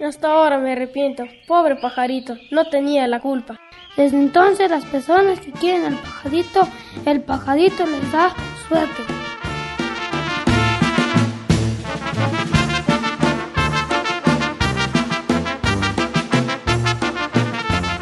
Hasta 0.00 0.32
ahora 0.32 0.58
me 0.58 0.72
arrepiento. 0.72 1.24
Pobre 1.46 1.76
pajarito. 1.76 2.36
No 2.50 2.68
tenía 2.68 3.06
la 3.06 3.20
culpa. 3.20 3.60
Desde 3.96 4.18
entonces, 4.18 4.68
las 4.68 4.84
personas 4.86 5.38
que 5.38 5.52
quieren 5.52 5.84
al 5.84 5.98
pajarito, 5.98 6.68
el 7.06 7.22
pajarito 7.22 7.86
les 7.86 8.10
da 8.10 8.34
suerte. 8.66 9.02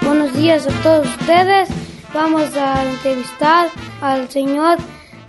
Buenos 0.02 0.32
días 0.34 0.66
a 0.66 0.82
todos 0.82 1.06
ustedes. 1.06 1.68
Vamos 2.14 2.56
a 2.56 2.84
entrevistar 2.84 3.68
al 4.00 4.30
señor 4.30 4.78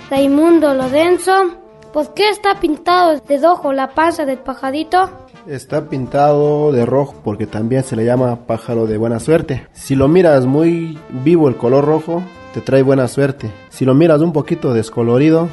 Raimundo 0.09 0.73
Lorenzo. 0.73 1.57
¿Por 1.91 2.13
qué 2.13 2.29
está 2.29 2.61
pintado 2.61 3.19
de 3.19 3.37
rojo 3.37 3.73
la 3.73 3.93
panza 3.93 4.25
del 4.25 4.39
pajarito? 4.39 5.22
Está 5.47 5.89
pintado 5.89 6.71
de 6.71 6.85
rojo 6.85 7.15
porque 7.21 7.45
también 7.45 7.83
se 7.83 7.97
le 7.97 8.05
llama 8.05 8.47
pájaro 8.47 8.87
de 8.87 8.97
buena 8.97 9.19
suerte. 9.19 9.67
Si 9.73 9.93
lo 9.93 10.07
miras 10.07 10.45
muy 10.45 10.97
vivo 11.09 11.49
el 11.49 11.57
color 11.57 11.83
rojo, 11.83 12.23
te 12.53 12.61
trae 12.61 12.81
buena 12.81 13.09
suerte. 13.09 13.51
Si 13.69 13.83
lo 13.83 13.93
miras 13.93 14.21
un 14.21 14.31
poquito 14.31 14.73
descolorido, 14.73 15.49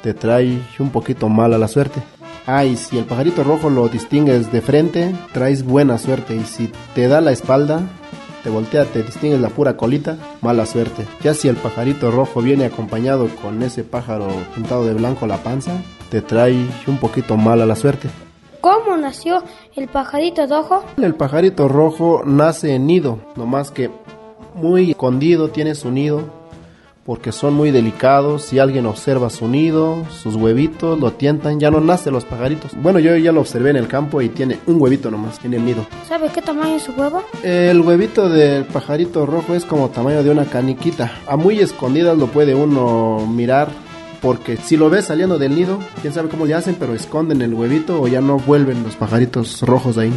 te 0.00 0.14
trae 0.14 0.60
un 0.78 0.90
poquito 0.90 1.28
mala 1.28 1.58
la 1.58 1.66
suerte. 1.66 2.00
Ah, 2.46 2.64
y 2.64 2.76
si 2.76 2.98
el 2.98 3.04
pajarito 3.04 3.42
rojo 3.42 3.68
lo 3.68 3.88
distingues 3.88 4.52
de 4.52 4.60
frente, 4.60 5.12
traes 5.32 5.64
buena 5.64 5.98
suerte. 5.98 6.36
Y 6.36 6.44
si 6.44 6.70
te 6.94 7.08
da 7.08 7.20
la 7.20 7.32
espalda, 7.32 7.80
te 8.44 8.50
voltea, 8.50 8.84
te 8.84 9.02
distingues 9.02 9.40
la 9.40 9.48
pura 9.48 9.76
colita, 9.76 10.18
mala 10.40 10.66
suerte. 10.66 11.04
Ya 11.20 11.34
si 11.34 11.48
el 11.48 11.56
pajarito 11.56 12.12
rojo 12.12 12.42
viene 12.42 12.66
acompañado 12.66 13.28
con 13.42 13.60
ese 13.64 13.82
pájaro 13.82 14.28
pintado 14.54 14.86
de 14.86 14.94
blanco 14.94 15.26
la 15.26 15.42
panza, 15.42 15.72
te 16.10 16.22
trae 16.22 16.64
un 16.86 16.98
poquito 16.98 17.36
mala 17.36 17.66
la 17.66 17.74
suerte. 17.74 18.08
¿Cómo 18.62 18.96
nació 18.96 19.42
el 19.74 19.88
pajarito 19.88 20.46
rojo? 20.46 20.84
El 20.96 21.16
pajarito 21.16 21.66
rojo 21.66 22.22
nace 22.24 22.76
en 22.76 22.86
nido, 22.86 23.18
nomás 23.34 23.72
que 23.72 23.90
muy 24.54 24.92
escondido 24.92 25.48
tiene 25.48 25.74
su 25.74 25.90
nido 25.90 26.22
porque 27.04 27.32
son 27.32 27.54
muy 27.54 27.72
delicados. 27.72 28.44
Si 28.44 28.60
alguien 28.60 28.86
observa 28.86 29.30
su 29.30 29.48
nido, 29.48 30.04
sus 30.10 30.36
huevitos, 30.36 30.96
lo 31.00 31.10
tientan, 31.10 31.58
ya 31.58 31.72
no 31.72 31.80
nacen 31.80 32.12
los 32.12 32.24
pajaritos. 32.24 32.70
Bueno, 32.80 33.00
yo 33.00 33.16
ya 33.16 33.32
lo 33.32 33.40
observé 33.40 33.70
en 33.70 33.76
el 33.78 33.88
campo 33.88 34.22
y 34.22 34.28
tiene 34.28 34.60
un 34.68 34.80
huevito 34.80 35.10
nomás 35.10 35.44
en 35.44 35.54
el 35.54 35.64
nido. 35.64 35.84
¿Sabe 36.06 36.28
qué 36.32 36.40
tamaño 36.40 36.76
es 36.76 36.84
su 36.84 36.92
huevo? 36.92 37.20
El 37.42 37.80
huevito 37.80 38.28
del 38.28 38.64
pajarito 38.66 39.26
rojo 39.26 39.56
es 39.56 39.64
como 39.64 39.88
tamaño 39.88 40.22
de 40.22 40.30
una 40.30 40.44
caniquita. 40.44 41.10
A 41.26 41.36
muy 41.36 41.58
escondidas 41.58 42.16
lo 42.16 42.28
puede 42.28 42.54
uno 42.54 43.26
mirar. 43.26 43.70
Porque 44.22 44.56
si 44.56 44.76
lo 44.76 44.88
ves 44.88 45.06
saliendo 45.06 45.38
del 45.38 45.54
nido, 45.54 45.78
quién 46.00 46.14
sabe 46.14 46.28
cómo 46.28 46.46
le 46.46 46.54
hacen, 46.54 46.76
pero 46.78 46.94
esconden 46.94 47.42
el 47.42 47.52
huevito 47.52 48.00
o 48.00 48.08
ya 48.08 48.20
no 48.20 48.38
vuelven 48.38 48.82
los 48.82 48.96
pajaritos 48.96 49.60
rojos 49.62 49.98
ahí. 49.98 50.12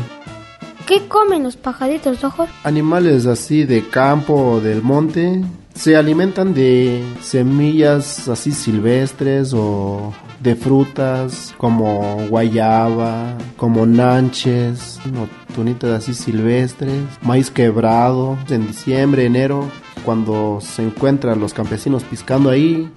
¿Qué 0.85 1.07
comen 1.07 1.41
los 1.43 1.57
pajaritos 1.57 2.21
rojos? 2.21 2.47
Animales 2.63 3.25
así 3.25 3.65
de 3.65 3.87
campo 3.89 4.35
o 4.35 4.61
del 4.61 4.83
monte 4.83 5.41
se 5.75 5.97
alimentan 5.97 6.53
de 6.53 7.03
semillas 7.21 8.29
así 8.29 8.51
silvestres 8.51 9.53
o 9.53 10.13
de 10.39 10.55
frutas 10.55 11.53
como 11.57 12.27
guayaba, 12.29 13.37
como 13.57 13.85
nanches, 13.85 14.99
o 15.05 15.53
tunitas 15.53 15.91
así 15.91 16.13
silvestres, 16.13 17.01
maíz 17.21 17.51
quebrado. 17.51 18.37
En 18.49 18.67
diciembre, 18.67 19.25
enero, 19.25 19.69
cuando 20.05 20.59
se 20.61 20.83
encuentran 20.83 21.39
los 21.39 21.53
campesinos 21.53 22.03
piscando 22.03 22.49
ahí, 22.49 22.89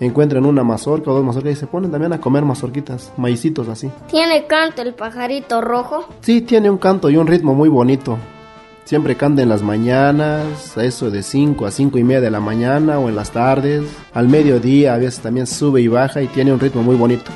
encuentran 0.00 0.44
una 0.44 0.62
mazorca 0.62 1.10
o 1.10 1.14
dos 1.14 1.24
mazorcas 1.24 1.52
y 1.52 1.56
se 1.56 1.66
ponen 1.66 1.90
también 1.90 2.12
a 2.12 2.20
comer 2.20 2.44
mazorquitas, 2.44 3.12
maicitos 3.16 3.68
así. 3.68 3.90
¿Tiene 4.08 4.46
canto 4.46 4.82
el 4.82 4.94
pajarito 4.94 5.60
rojo? 5.60 6.06
Sí, 6.20 6.42
tiene 6.42 6.68
un 6.70 6.78
canto 6.78 7.08
y 7.08 7.16
un 7.16 7.26
ritmo 7.26 7.54
muy 7.54 7.68
bonito. 7.68 8.18
Siempre 8.84 9.16
canta 9.16 9.42
en 9.42 9.48
las 9.48 9.62
mañanas, 9.62 10.78
a 10.78 10.84
eso 10.84 11.10
de 11.10 11.24
5 11.24 11.66
a 11.66 11.72
5 11.72 11.98
y 11.98 12.04
media 12.04 12.20
de 12.20 12.30
la 12.30 12.38
mañana 12.38 13.00
o 13.00 13.08
en 13.08 13.16
las 13.16 13.32
tardes. 13.32 13.82
Al 14.14 14.28
mediodía 14.28 14.94
a 14.94 14.98
veces 14.98 15.18
también 15.18 15.48
sube 15.48 15.80
y 15.80 15.88
baja 15.88 16.22
y 16.22 16.28
tiene 16.28 16.52
un 16.52 16.60
ritmo 16.60 16.82
muy 16.84 16.94
bonito. 16.94 17.32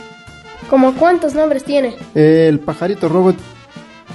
¿Cómo 0.69 0.95
cuántos 0.95 1.35
nombres 1.35 1.65
tiene? 1.65 1.97
El 2.15 2.61
pajarito 2.61 3.09
rojo 3.09 3.35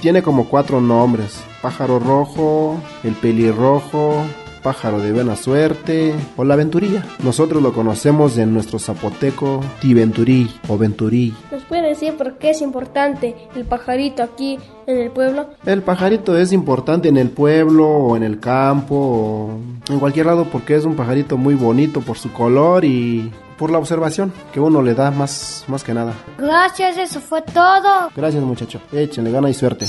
tiene 0.00 0.22
como 0.22 0.48
cuatro 0.48 0.80
nombres. 0.80 1.38
Pájaro 1.60 1.98
rojo, 1.98 2.80
el 3.04 3.12
pelirrojo, 3.12 4.24
pájaro 4.66 4.98
de 4.98 5.12
buena 5.12 5.36
suerte 5.36 6.12
o 6.36 6.42
la 6.42 6.56
venturilla. 6.56 7.04
Nosotros 7.22 7.62
lo 7.62 7.72
conocemos 7.72 8.36
en 8.36 8.52
nuestro 8.52 8.80
zapoteco 8.80 9.60
tiventurí 9.80 10.50
o 10.66 10.76
venturí. 10.76 11.32
¿Nos 11.52 11.62
puede 11.62 11.90
decir 11.90 12.16
por 12.16 12.38
qué 12.38 12.50
es 12.50 12.60
importante 12.62 13.36
el 13.54 13.64
pajarito 13.64 14.24
aquí 14.24 14.58
en 14.88 14.98
el 14.98 15.12
pueblo? 15.12 15.50
El 15.66 15.82
pajarito 15.82 16.36
es 16.36 16.52
importante 16.52 17.08
en 17.08 17.16
el 17.16 17.30
pueblo 17.30 17.86
o 17.86 18.16
en 18.16 18.24
el 18.24 18.40
campo 18.40 18.96
o 18.96 19.60
en 19.88 20.00
cualquier 20.00 20.26
lado 20.26 20.48
porque 20.50 20.74
es 20.74 20.84
un 20.84 20.96
pajarito 20.96 21.36
muy 21.36 21.54
bonito 21.54 22.00
por 22.00 22.18
su 22.18 22.32
color 22.32 22.84
y 22.84 23.30
por 23.58 23.70
la 23.70 23.78
observación 23.78 24.32
que 24.52 24.60
uno 24.60 24.82
le 24.82 24.94
da 24.94 25.10
más, 25.10 25.64
más 25.68 25.82
que 25.82 25.94
nada. 25.94 26.14
Gracias, 26.38 26.96
eso 26.96 27.20
fue 27.20 27.42
todo. 27.42 28.10
Gracias 28.14 28.42
muchacho, 28.42 28.80
échenle 28.92 29.30
gana 29.30 29.50
y 29.50 29.54
suerte. 29.54 29.86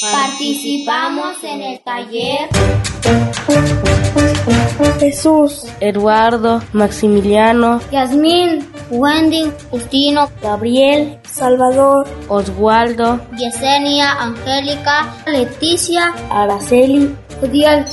Participamos 0.00 1.42
en 1.42 1.62
el 1.62 1.80
taller. 1.80 2.48
Jesús, 4.98 5.66
Eduardo, 5.80 6.62
Maximiliano, 6.72 7.80
Yasmín, 7.90 8.66
Wendy, 8.90 9.50
Justino, 9.70 10.30
Gabriel, 10.42 11.18
Salvador, 11.24 12.06
Oswaldo, 12.28 13.20
Yesenia, 13.36 14.12
Angélica, 14.12 15.14
Leticia, 15.26 16.14
Araceli, 16.30 17.14
Judiel. 17.40 17.84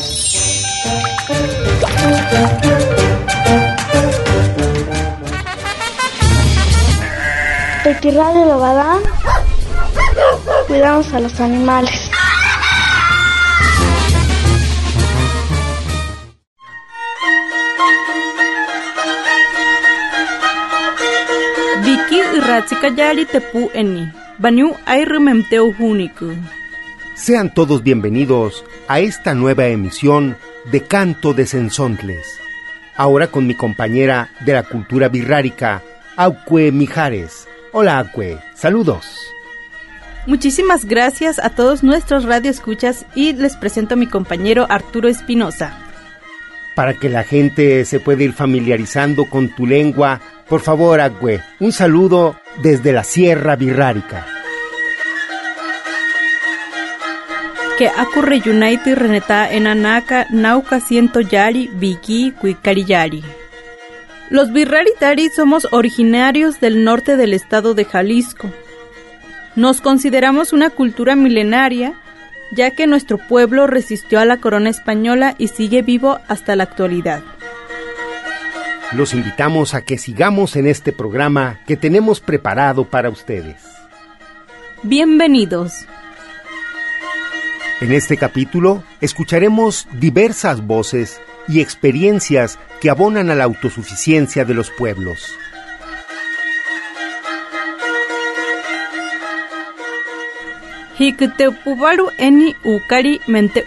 Retirada 7.93 8.45
de 8.45 8.53
Badán. 8.53 9.01
Cuidamos 10.65 11.13
a 11.13 11.19
los 11.19 11.37
animales. 11.41 12.09
Vicky 21.83 22.21
Ratzikayari 22.39 23.25
Tepu 23.25 23.69
Eni. 23.73 24.09
Baniu 24.39 24.73
Airrememteu 24.85 25.75
Huniku. 25.77 26.31
Sean 27.15 27.53
todos 27.53 27.83
bienvenidos 27.83 28.63
a 28.87 29.01
esta 29.01 29.33
nueva 29.33 29.67
emisión 29.67 30.37
de 30.71 30.81
Canto 30.81 31.33
de 31.33 31.45
Sensontles. 31.45 32.39
Ahora 32.95 33.27
con 33.27 33.45
mi 33.47 33.53
compañera 33.53 34.29
de 34.45 34.53
la 34.53 34.63
cultura 34.63 35.09
birrárica, 35.09 35.81
Aucue 36.15 36.71
Mijares. 36.71 37.50
Hola 37.73 37.99
Acue, 37.99 38.37
saludos. 38.53 39.31
Muchísimas 40.27 40.83
gracias 40.83 41.39
a 41.39 41.49
todos 41.49 41.83
nuestros 41.83 42.25
radioescuchas 42.25 43.05
y 43.15 43.31
les 43.31 43.55
presento 43.55 43.93
a 43.93 43.97
mi 43.97 44.07
compañero 44.07 44.67
Arturo 44.69 45.07
Espinosa. 45.07 45.77
Para 46.75 46.95
que 46.95 47.07
la 47.07 47.23
gente 47.23 47.85
se 47.85 48.01
pueda 48.01 48.23
ir 48.23 48.33
familiarizando 48.33 49.25
con 49.29 49.47
tu 49.55 49.65
lengua, 49.65 50.19
por 50.49 50.59
favor, 50.59 50.99
Acue, 50.99 51.41
un 51.61 51.71
saludo 51.71 52.35
desde 52.61 52.91
la 52.91 53.05
Sierra 53.05 53.55
Birrárica. 53.55 54.25
Que 57.77 57.87
acurre 57.87 58.41
United 58.45 58.97
Reneta 58.97 59.49
en 59.49 59.65
Anaca, 59.65 60.27
Nauca 60.29 60.81
Ciento 60.81 61.21
Yari, 61.21 61.69
Viki, 61.73 62.33
Yari. 62.85 63.23
Los 64.31 64.53
Birraritari 64.53 65.27
somos 65.27 65.67
originarios 65.71 66.61
del 66.61 66.85
norte 66.85 67.17
del 67.17 67.33
estado 67.33 67.73
de 67.73 67.83
Jalisco. 67.83 68.49
Nos 69.57 69.81
consideramos 69.81 70.53
una 70.53 70.69
cultura 70.69 71.17
milenaria, 71.17 71.95
ya 72.53 72.71
que 72.71 72.87
nuestro 72.87 73.17
pueblo 73.17 73.67
resistió 73.67 74.21
a 74.21 74.25
la 74.25 74.37
corona 74.37 74.69
española 74.69 75.35
y 75.37 75.49
sigue 75.49 75.81
vivo 75.81 76.17
hasta 76.29 76.55
la 76.55 76.63
actualidad. 76.63 77.21
Los 78.93 79.13
invitamos 79.13 79.73
a 79.73 79.81
que 79.81 79.97
sigamos 79.97 80.55
en 80.55 80.65
este 80.65 80.93
programa 80.93 81.59
que 81.67 81.75
tenemos 81.75 82.21
preparado 82.21 82.85
para 82.85 83.09
ustedes. 83.09 83.61
Bienvenidos. 84.81 85.73
En 87.81 87.91
este 87.91 88.15
capítulo 88.15 88.83
escucharemos 89.01 89.87
diversas 89.93 90.65
voces 90.67 91.19
y 91.47 91.61
experiencias 91.61 92.59
que 92.79 92.91
abonan 92.91 93.31
a 93.31 93.35
la 93.35 93.43
autosuficiencia 93.45 94.45
de 94.45 94.53
los 94.53 94.69
pueblos. 94.69 95.33
eni 102.19 102.55
ukari 102.63 103.19
mente 103.25 103.65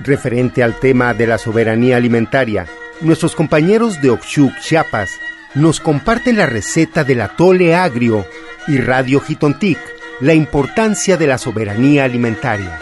Referente 0.00 0.62
al 0.62 0.78
tema 0.78 1.14
de 1.14 1.26
la 1.26 1.38
soberanía 1.38 1.96
alimentaria, 1.96 2.66
nuestros 3.00 3.34
compañeros 3.34 4.02
de 4.02 4.10
Oxuc, 4.10 4.52
Chiapas, 4.60 5.18
nos 5.54 5.80
comparten 5.80 6.36
la 6.36 6.44
receta 6.44 7.02
del 7.02 7.22
atole 7.22 7.74
agrio 7.74 8.26
y 8.66 8.76
Radio 8.76 9.20
Jitontic, 9.20 9.78
la 10.20 10.34
importancia 10.34 11.16
de 11.16 11.28
la 11.28 11.38
soberanía 11.38 12.02
alimentaria. 12.02 12.80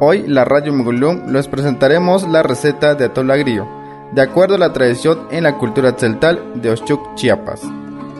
Hoy, 0.00 0.26
la 0.26 0.44
Radio 0.44 0.72
Mugulum, 0.72 1.32
les 1.32 1.48
presentaremos 1.48 2.26
la 2.28 2.42
receta 2.42 2.94
de 2.94 3.06
atole 3.06 3.32
agrio, 3.34 3.83
de 4.12 4.22
acuerdo 4.22 4.54
a 4.54 4.58
la 4.58 4.72
tradición 4.72 5.26
en 5.30 5.44
la 5.44 5.58
cultura 5.58 5.94
celtal 5.96 6.52
de 6.54 6.70
Oshchuk, 6.70 7.14
Chiapas. 7.14 7.62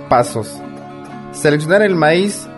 Pasos. 0.08 0.60
Seleccionar 1.32 1.82
el 1.82 1.94
maíz. 1.94 2.48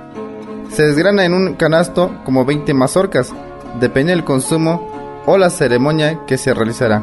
Se 0.71 0.83
desgrana 0.83 1.25
en 1.25 1.35
un 1.35 1.55
canasto 1.55 2.13
como 2.25 2.45
20 2.45 2.75
mazorcas, 2.75 3.33
depende 3.81 4.13
del 4.13 4.25
consumo 4.25 4.91
o 5.27 5.39
la 5.39 5.51
ceremonia 5.51 6.21
que 6.27 6.39
se 6.39 6.55
realizará. 6.55 7.03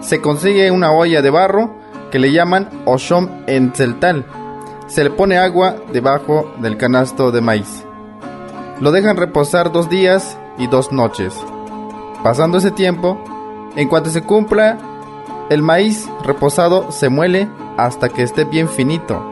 Se 0.00 0.20
consigue 0.20 0.70
una 0.70 0.92
olla 0.92 1.22
de 1.22 1.30
barro 1.30 1.74
que 2.10 2.18
le 2.18 2.32
llaman 2.32 2.68
oshom 2.84 3.28
en 3.46 3.72
celtal. 3.72 4.26
Se 4.86 5.04
le 5.04 5.10
pone 5.10 5.38
agua 5.38 5.76
debajo 5.92 6.52
del 6.60 6.76
canasto 6.76 7.30
de 7.30 7.40
maíz. 7.40 7.84
Lo 8.80 8.90
dejan 8.90 9.16
reposar 9.16 9.72
dos 9.72 9.88
días 9.88 10.36
y 10.58 10.66
dos 10.66 10.92
noches. 10.92 11.34
Pasando 12.22 12.58
ese 12.58 12.70
tiempo, 12.70 13.18
en 13.76 13.88
cuanto 13.88 14.10
se 14.10 14.22
cumpla, 14.22 14.76
el 15.52 15.62
maíz 15.62 16.08
reposado 16.24 16.90
se 16.92 17.08
muele 17.08 17.48
hasta 17.76 18.08
que 18.08 18.22
esté 18.22 18.44
bien 18.44 18.68
finito. 18.68 19.22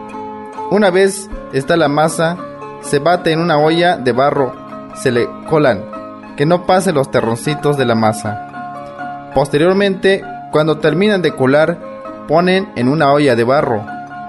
Una 0.71 0.91
vez 0.91 1.29
está 1.53 1.77
la 1.77 1.89
masa, 1.89 2.37
se 2.83 2.99
bate 2.99 3.33
en 3.33 3.41
una 3.41 3.59
olla 3.59 3.97
de 3.97 4.12
barro, 4.12 4.53
se 4.95 5.11
le 5.11 5.29
colan, 5.49 5.85
que 6.37 6.47
no 6.47 6.66
pase 6.66 6.93
los 6.93 7.11
terroncitos 7.11 7.77
de 7.77 7.87
la 7.87 7.95
masa. 7.95 9.31
Posteriormente, 9.35 10.23
cuando 10.53 10.79
terminan 10.79 11.23
de 11.23 11.35
colar, 11.35 11.79
ponen 12.29 12.71
en 12.77 12.89
una 12.89 13.12
olla 13.12 13.35
de 13.35 13.45
barro 13.45 13.85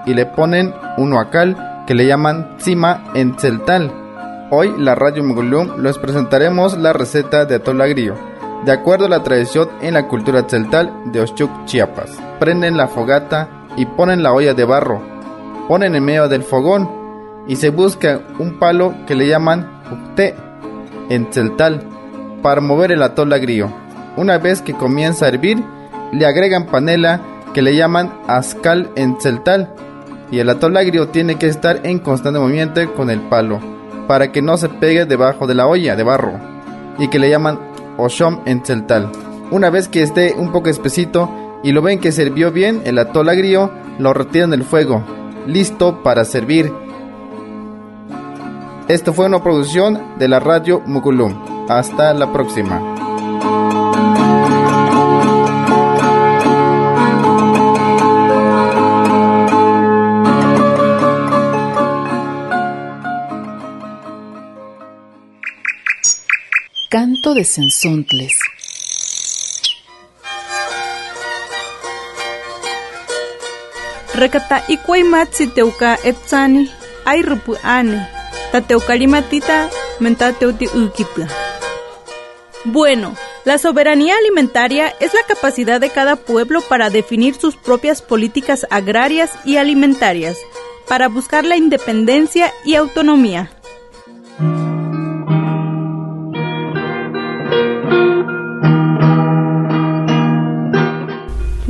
y 0.06 0.14
le 0.14 0.26
ponen 0.26 0.74
un 0.96 1.12
huacal 1.12 1.84
que 1.86 1.94
le 1.94 2.06
llaman 2.06 2.56
cima 2.58 3.04
en 3.14 3.38
celtal 3.38 4.02
Hoy, 4.54 4.74
la 4.76 4.94
Radio 4.94 5.24
Mugulum, 5.24 5.82
les 5.82 5.96
presentaremos 5.96 6.76
la 6.76 6.92
receta 6.92 7.46
de 7.46 7.54
atole 7.54 7.84
agrio, 7.84 8.18
de 8.64 8.72
acuerdo 8.72 9.06
a 9.06 9.08
la 9.08 9.22
tradición 9.22 9.68
en 9.80 9.94
la 9.94 10.06
cultura 10.06 10.44
celtal 10.48 10.92
de 11.06 11.20
Oshchuk, 11.20 11.64
Chiapas. 11.64 12.18
Prenden 12.38 12.76
la 12.76 12.88
fogata 12.88 13.48
y 13.76 13.86
ponen 13.86 14.22
la 14.22 14.32
olla 14.32 14.54
de 14.54 14.64
barro, 14.64 15.02
ponen 15.68 15.94
en 15.94 16.04
medio 16.04 16.28
del 16.28 16.42
fogón 16.42 16.88
y 17.48 17.56
se 17.56 17.70
busca 17.70 18.20
un 18.38 18.58
palo 18.58 18.94
que 19.06 19.14
le 19.14 19.26
llaman 19.26 19.68
ukte 19.90 20.34
en 21.08 21.32
celtal 21.32 21.82
para 22.42 22.60
mover 22.60 22.92
el 22.92 23.02
atole 23.02 23.34
agrio. 23.34 23.72
Una 24.16 24.38
vez 24.38 24.62
que 24.62 24.74
comienza 24.74 25.24
a 25.24 25.28
hervir, 25.28 25.62
le 26.12 26.26
agregan 26.26 26.66
panela 26.66 27.20
que 27.54 27.62
le 27.62 27.74
llaman 27.74 28.12
ascal 28.28 28.90
en 28.96 29.20
celtal 29.20 29.74
y 30.30 30.38
el 30.38 30.48
atole 30.48 30.78
agrio 30.78 31.08
tiene 31.08 31.36
que 31.36 31.46
estar 31.46 31.80
en 31.84 31.98
constante 31.98 32.38
movimiento 32.38 32.80
con 32.94 33.10
el 33.10 33.20
palo 33.20 33.60
para 34.06 34.32
que 34.32 34.42
no 34.42 34.56
se 34.56 34.68
pegue 34.68 35.04
debajo 35.04 35.46
de 35.46 35.54
la 35.54 35.66
olla 35.66 35.96
de 35.96 36.02
barro 36.02 36.32
y 36.98 37.08
que 37.08 37.18
le 37.18 37.30
llaman 37.30 37.58
oshom 38.02 38.40
en 38.44 38.64
celtal. 38.64 39.10
Una 39.50 39.70
vez 39.70 39.88
que 39.88 40.02
esté 40.02 40.34
un 40.36 40.52
poco 40.52 40.70
espesito 40.70 41.30
y 41.62 41.72
lo 41.72 41.82
ven 41.82 42.00
que 42.00 42.12
sirvió 42.12 42.50
bien 42.50 42.82
el 42.84 42.98
atol 42.98 43.28
agrio, 43.28 43.70
lo 43.98 44.12
retiran 44.12 44.50
del 44.50 44.64
fuego, 44.64 45.04
listo 45.46 46.02
para 46.02 46.24
servir. 46.24 46.72
Esto 48.88 49.12
fue 49.12 49.26
una 49.26 49.42
producción 49.42 50.18
de 50.18 50.28
la 50.28 50.40
radio 50.40 50.82
Mukulum. 50.84 51.66
Hasta 51.68 52.12
la 52.12 52.32
próxima. 52.32 52.91
Canto 66.92 67.32
de 67.32 67.42
Sensontles. 67.42 68.34
Recata 74.14 74.62
matzi 75.06 75.46
teuka 75.46 75.96
etsani, 76.04 76.68
ay 77.06 77.22
rupu 77.22 77.56
ane, 77.62 78.06
tateukarimatita 78.52 79.70
mentateuti 80.00 80.66
ukita. 80.66 81.28
Bueno, 82.66 83.16
la 83.46 83.56
soberanía 83.56 84.14
alimentaria 84.18 84.88
es 85.00 85.14
la 85.14 85.22
capacidad 85.26 85.80
de 85.80 85.88
cada 85.88 86.16
pueblo 86.16 86.60
para 86.60 86.90
definir 86.90 87.34
sus 87.36 87.56
propias 87.56 88.02
políticas 88.02 88.66
agrarias 88.68 89.30
y 89.46 89.56
alimentarias, 89.56 90.36
para 90.86 91.08
buscar 91.08 91.46
la 91.46 91.56
independencia 91.56 92.52
y 92.66 92.74
autonomía. 92.74 93.50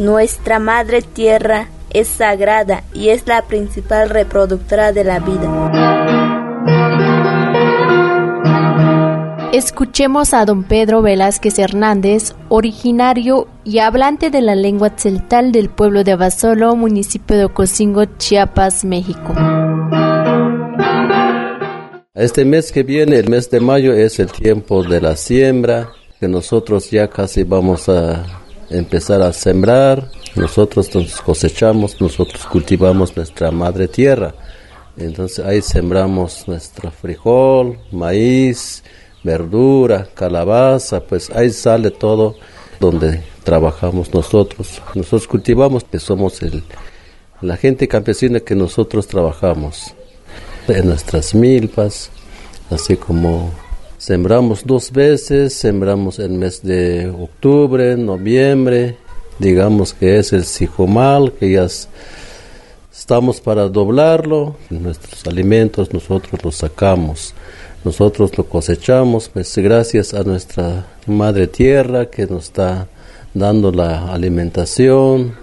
Nuestra 0.02 0.58
madre 0.58 1.00
tierra 1.00 1.68
es 1.90 2.08
sagrada 2.08 2.82
y 2.92 3.10
es 3.10 3.28
la 3.28 3.42
principal 3.42 4.10
reproductora 4.10 4.90
de 4.90 5.04
la 5.04 5.20
vida. 5.20 5.48
Escuchemos 9.52 10.34
a 10.34 10.44
don 10.44 10.64
Pedro 10.64 11.02
Velázquez 11.02 11.56
Hernández, 11.60 12.34
originario 12.48 13.46
y 13.62 13.78
hablante 13.78 14.30
de 14.30 14.40
la 14.40 14.56
lengua 14.56 14.90
celtal 14.96 15.52
del 15.52 15.70
pueblo 15.70 16.02
de 16.02 16.10
Abasolo, 16.12 16.74
municipio 16.74 17.36
de 17.36 17.44
Ocosingo, 17.44 18.04
Chiapas, 18.18 18.84
México. 18.84 19.32
Este 22.12 22.44
mes 22.44 22.72
que 22.72 22.82
viene, 22.82 23.18
el 23.18 23.30
mes 23.30 23.48
de 23.50 23.60
mayo, 23.60 23.92
es 23.92 24.18
el 24.18 24.32
tiempo 24.32 24.82
de 24.82 25.00
la 25.00 25.14
siembra, 25.14 25.90
que 26.18 26.26
nosotros 26.26 26.90
ya 26.90 27.06
casi 27.06 27.44
vamos 27.44 27.88
a 27.88 28.41
empezar 28.76 29.22
a 29.22 29.32
sembrar, 29.32 30.10
nosotros 30.34 30.94
nos 30.94 31.20
cosechamos, 31.20 32.00
nosotros 32.00 32.44
cultivamos 32.46 33.16
nuestra 33.16 33.50
madre 33.50 33.88
tierra. 33.88 34.34
Entonces 34.96 35.44
ahí 35.44 35.62
sembramos 35.62 36.46
nuestro 36.46 36.90
frijol, 36.90 37.78
maíz, 37.90 38.82
verdura, 39.22 40.08
calabaza, 40.14 41.00
pues 41.00 41.30
ahí 41.30 41.50
sale 41.50 41.90
todo 41.90 42.36
donde 42.80 43.22
trabajamos 43.44 44.12
nosotros. 44.12 44.82
Nosotros 44.94 45.26
cultivamos, 45.28 45.84
que 45.84 45.98
somos 45.98 46.42
el, 46.42 46.62
la 47.40 47.56
gente 47.56 47.88
campesina 47.88 48.40
que 48.40 48.54
nosotros 48.54 49.06
trabajamos 49.06 49.94
en 50.68 50.88
nuestras 50.88 51.34
milpas, 51.34 52.10
así 52.70 52.96
como 52.96 53.52
sembramos 54.02 54.66
dos 54.66 54.90
veces, 54.90 55.54
sembramos 55.54 56.18
en 56.18 56.36
mes 56.36 56.60
de 56.62 57.08
octubre, 57.08 57.96
noviembre, 57.96 58.96
digamos 59.38 59.94
que 59.94 60.18
es 60.18 60.32
el 60.32 60.44
sijomal, 60.44 61.32
que 61.32 61.52
ya 61.52 61.68
estamos 62.92 63.40
para 63.40 63.68
doblarlo, 63.68 64.56
nuestros 64.70 65.24
alimentos 65.28 65.94
nosotros 65.94 66.42
los 66.42 66.56
sacamos 66.56 67.32
nosotros 67.84 68.36
lo 68.38 68.44
cosechamos, 68.44 69.28
pues 69.28 69.56
gracias 69.58 70.14
a 70.14 70.22
nuestra 70.22 70.86
Madre 71.06 71.48
Tierra 71.48 72.06
que 72.06 72.26
nos 72.26 72.44
está 72.44 72.86
dando 73.34 73.72
la 73.72 74.12
alimentación. 74.12 75.34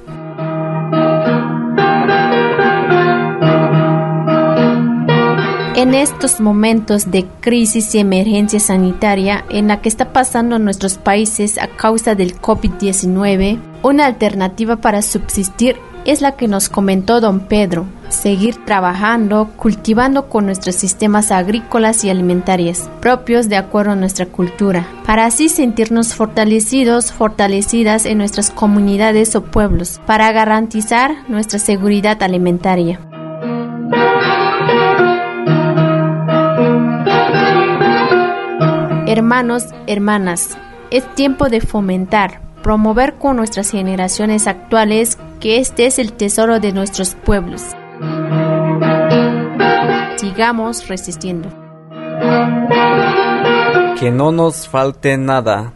En 5.80 5.96
estos 5.96 6.42
momentos 6.42 7.10
de 7.10 7.26
crisis 7.40 7.96
y 7.96 8.00
emergencia 8.00 8.60
sanitaria 8.60 9.46
en 9.50 9.70
la 9.70 9.82
que 9.82 9.88
está 9.88 10.12
pasando 10.12 10.60
nuestros 10.60 10.98
países 10.98 11.58
a 11.58 11.68
causa 11.68 12.16
del 12.16 12.36
COVID-19, 12.36 13.62
una 13.82 14.06
alternativa 14.06 14.76
para 14.76 15.02
subsistir 15.02 15.78
es 16.04 16.20
la 16.20 16.34
que 16.34 16.50
nos 16.50 16.68
comentó 16.68 17.22
don 17.22 17.40
Pedro, 17.40 17.86
seguir 18.10 18.58
trabajando, 18.66 19.52
cultivando 19.56 20.28
con 20.28 20.48
nuestros 20.48 20.76
sistemas 20.76 21.32
agrícolas 21.32 22.04
y 22.04 22.10
alimentarios 22.10 22.90
propios 23.00 23.48
de 23.48 23.56
acuerdo 23.56 23.94
a 23.94 23.96
nuestra 23.96 24.26
cultura, 24.26 24.86
para 25.06 25.28
así 25.28 25.48
sentirnos 25.48 26.14
fortalecidos, 26.14 27.14
fortalecidas 27.14 28.06
en 28.06 28.18
nuestras 28.18 28.52
comunidades 28.52 29.34
o 29.38 29.44
pueblos, 29.46 30.02
para 30.06 30.30
garantizar 30.34 31.30
nuestra 31.30 31.58
seguridad 31.58 32.22
alimentaria. 32.22 33.00
Hermanos, 39.10 39.66
hermanas, 39.88 40.56
es 40.92 41.04
tiempo 41.16 41.50
de 41.50 41.62
fomentar, 41.62 42.42
promover 42.62 43.16
con 43.16 43.38
nuestras 43.38 43.72
generaciones 43.72 44.46
actuales 44.46 45.18
que 45.40 45.58
este 45.58 45.88
es 45.88 45.98
el 45.98 46.14
tesoro 46.14 46.60
de 46.60 46.74
nuestros 46.74 47.16
pueblos. 47.16 47.64
Sigamos 50.18 50.88
resistiendo. 50.88 51.50
Que 54.00 54.12
no 54.12 54.32
nos 54.32 54.68
falte 54.68 55.18
nada. 55.18 55.74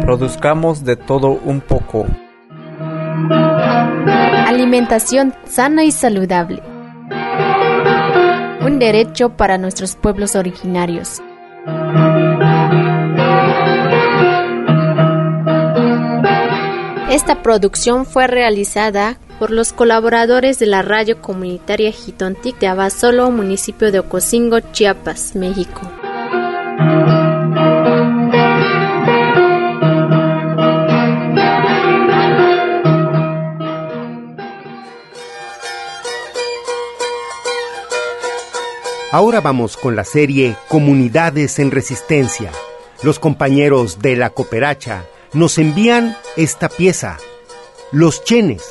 Produzcamos 0.00 0.86
de 0.86 0.96
todo 0.96 1.38
un 1.44 1.60
poco. 1.60 2.06
Alimentación 4.46 5.34
sana 5.44 5.84
y 5.84 5.92
saludable. 5.92 6.69
Un 8.62 8.78
derecho 8.78 9.30
para 9.30 9.58
nuestros 9.58 9.96
pueblos 9.96 10.36
originarios. 10.36 11.20
Esta 17.10 17.42
producción 17.42 18.06
fue 18.06 18.26
realizada 18.26 19.18
por 19.38 19.50
los 19.50 19.72
colaboradores 19.72 20.58
de 20.58 20.66
la 20.66 20.82
radio 20.82 21.20
comunitaria 21.20 21.90
Jitontic 21.90 22.58
de 22.58 22.68
Abasolo, 22.68 23.30
municipio 23.30 23.90
de 23.90 24.00
Ocosingo, 24.00 24.60
Chiapas, 24.72 25.34
México. 25.34 25.80
Ahora 39.12 39.40
vamos 39.40 39.76
con 39.76 39.96
la 39.96 40.04
serie 40.04 40.54
Comunidades 40.68 41.58
en 41.58 41.72
Resistencia. 41.72 42.52
Los 43.02 43.18
compañeros 43.18 43.98
de 43.98 44.14
la 44.14 44.30
Cooperacha 44.30 45.04
nos 45.32 45.58
envían 45.58 46.16
esta 46.36 46.68
pieza, 46.68 47.18
Los 47.90 48.22
Chenes 48.22 48.62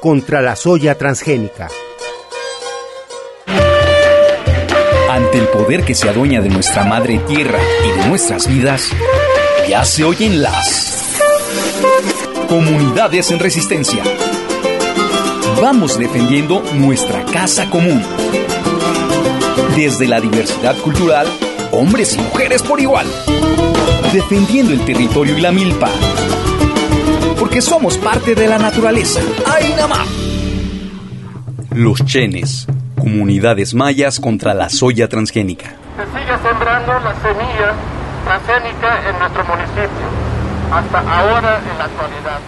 contra 0.00 0.40
la 0.40 0.56
soya 0.56 0.96
transgénica. 0.96 1.68
Ante 5.10 5.38
el 5.38 5.48
poder 5.48 5.84
que 5.84 5.94
se 5.94 6.08
adueña 6.08 6.40
de 6.40 6.48
nuestra 6.48 6.84
madre 6.84 7.18
tierra 7.28 7.58
y 7.84 8.00
de 8.00 8.06
nuestras 8.06 8.48
vidas, 8.48 8.88
ya 9.68 9.84
se 9.84 10.04
oyen 10.04 10.40
las 10.40 11.20
comunidades 12.48 13.30
en 13.30 13.38
resistencia. 13.40 14.02
Vamos 15.60 15.98
defendiendo 15.98 16.62
nuestra 16.76 17.26
casa 17.26 17.68
común. 17.68 18.02
Desde 19.76 20.06
la 20.06 20.20
diversidad 20.20 20.76
cultural, 20.78 21.26
hombres 21.72 22.14
y 22.14 22.18
mujeres 22.18 22.62
por 22.62 22.80
igual 22.80 23.06
defendiendo 24.12 24.72
el 24.72 24.84
territorio 24.84 25.38
y 25.38 25.40
la 25.40 25.52
milpa. 25.52 25.88
Porque 27.38 27.62
somos 27.62 27.96
parte 27.96 28.34
de 28.34 28.46
la 28.46 28.58
naturaleza. 28.58 29.20
¡Ay, 29.46 29.74
nama! 29.76 30.04
Los 31.70 32.04
Chenes, 32.04 32.66
comunidades 32.98 33.72
mayas 33.72 34.20
contra 34.20 34.52
la 34.52 34.68
soya 34.68 35.08
transgénica. 35.08 35.76
Se 35.96 36.04
sigue 36.04 36.36
sembrando 36.42 36.92
la 36.92 37.14
semilla 37.22 37.74
transgénica 38.24 39.08
en 39.08 39.18
nuestro 39.18 39.44
municipio, 39.46 40.06
hasta 40.70 40.98
ahora 40.98 41.60
en 41.72 41.78
la 41.78 41.84
actualidad. 41.84 42.38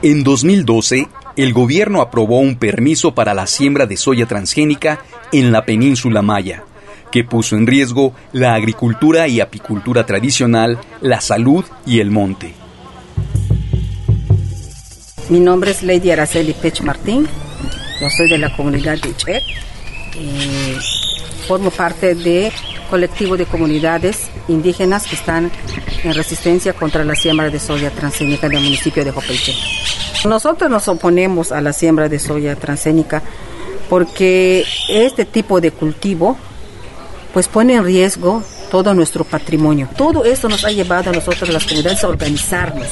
En 0.00 0.24
2012, 0.24 1.08
el 1.36 1.52
gobierno 1.52 2.00
aprobó 2.00 2.38
un 2.38 2.56
permiso 2.56 3.14
para 3.14 3.34
la 3.34 3.46
siembra 3.46 3.86
de 3.86 3.98
soya 3.98 4.26
transgénica 4.26 5.00
en 5.38 5.50
la 5.50 5.64
península 5.64 6.22
maya 6.22 6.64
que 7.10 7.24
puso 7.24 7.56
en 7.56 7.66
riesgo 7.66 8.12
la 8.32 8.54
agricultura 8.54 9.28
y 9.28 9.40
apicultura 9.40 10.04
tradicional, 10.04 10.78
la 11.00 11.20
salud 11.20 11.64
y 11.86 12.00
el 12.00 12.10
monte. 12.10 12.54
Mi 15.28 15.38
nombre 15.38 15.70
es 15.70 15.82
Lady 15.82 16.10
Araceli 16.10 16.52
Pech 16.52 16.82
Martín, 16.82 17.26
yo 18.00 18.10
soy 18.10 18.28
de 18.28 18.38
la 18.38 18.54
comunidad 18.56 18.98
de 19.00 19.14
Chek, 19.16 19.42
eh, 20.16 20.76
formo 21.46 21.70
parte 21.70 22.14
de 22.14 22.52
colectivo 22.90 23.36
de 23.36 23.46
comunidades 23.46 24.30
indígenas 24.48 25.06
que 25.06 25.14
están 25.14 25.50
en 26.02 26.14
resistencia 26.14 26.72
contra 26.74 27.04
la 27.04 27.14
siembra 27.14 27.48
de 27.48 27.58
soya 27.58 27.90
transgénica 27.90 28.46
en 28.46 28.54
el 28.54 28.62
municipio 28.62 29.04
de 29.04 29.10
Jopeiche. 29.10 29.54
Nosotros 30.28 30.70
nos 30.70 30.88
oponemos 30.88 31.52
a 31.52 31.60
la 31.60 31.72
siembra 31.72 32.08
de 32.08 32.18
soya 32.18 32.56
transgénica 32.56 33.22
porque 33.88 34.64
este 34.88 35.24
tipo 35.24 35.60
de 35.60 35.70
cultivo 35.70 36.36
pues 37.32 37.48
pone 37.48 37.74
en 37.74 37.84
riesgo 37.84 38.42
todo 38.70 38.94
nuestro 38.94 39.24
patrimonio. 39.24 39.88
Todo 39.96 40.24
esto 40.24 40.48
nos 40.48 40.64
ha 40.64 40.70
llevado 40.70 41.10
a 41.10 41.12
nosotros, 41.12 41.48
las 41.50 41.64
comunidades, 41.64 42.04
a 42.04 42.08
organizarnos 42.08 42.88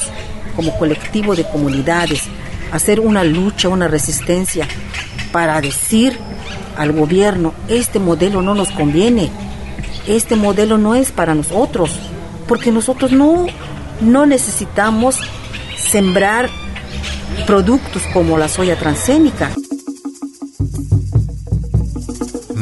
como 0.55 0.77
colectivo 0.77 1.35
de 1.35 1.45
comunidades, 1.45 2.23
a 2.71 2.75
hacer 2.75 2.99
una 2.99 3.23
lucha, 3.23 3.69
una 3.69 3.87
resistencia 3.87 4.67
para 5.31 5.59
decir 5.61 6.17
al 6.77 6.91
gobierno, 6.91 7.53
este 7.67 7.99
modelo 7.99 8.41
no 8.41 8.55
nos 8.55 8.69
conviene, 8.71 9.29
este 10.07 10.35
modelo 10.35 10.77
no 10.77 10.95
es 10.95 11.11
para 11.11 11.35
nosotros, 11.35 11.91
porque 12.47 12.71
nosotros 12.71 13.11
no, 13.11 13.47
no 14.01 14.25
necesitamos 14.25 15.19
sembrar 15.77 16.49
productos 17.45 18.03
como 18.13 18.37
la 18.37 18.47
soya 18.47 18.77
transgénica. 18.77 19.51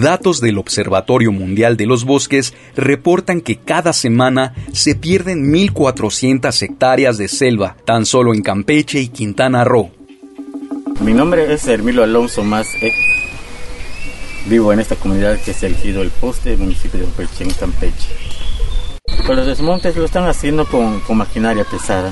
Datos 0.02 0.42
del 0.42 0.58
Observatorio 0.58 1.32
Mundial 1.32 1.78
de 1.78 1.86
los 1.86 2.06
Bosques 2.06 2.56
reportan 2.76 3.40
que 3.40 3.58
cada 3.58 3.94
semana 3.94 4.56
se 4.74 4.96
pierden 4.96 5.54
1.400 5.54 6.60
hectáreas 6.64 7.20
de 7.20 7.28
selva, 7.28 7.78
tan 7.86 8.08
solo 8.08 8.34
en 8.34 8.42
Campeche 8.42 9.00
y 9.00 9.10
Quintana 9.10 9.64
Roo. 9.64 9.92
Mi 11.02 11.14
nombre 11.14 11.54
es 11.54 11.68
Hermilo 11.68 12.02
Alonso 12.02 12.44
Más. 12.44 12.70
Vivo 14.48 14.74
en 14.74 14.80
esta 14.80 14.96
comunidad 14.96 15.40
que 15.40 15.52
es 15.52 15.62
el 15.62 15.76
Gido 15.76 16.02
El 16.02 16.10
Poste, 16.10 16.58
municipio 16.58 17.00
de 17.00 17.06
Campeche, 17.06 17.44
en 17.44 17.52
Campeche. 17.52 18.10
Pues 19.24 19.38
los 19.38 19.46
desmontes 19.46 19.96
lo 19.96 20.06
están 20.06 20.28
haciendo 20.28 20.66
con, 20.66 21.00
maquinaria 21.16 21.64
pesada. 21.64 22.12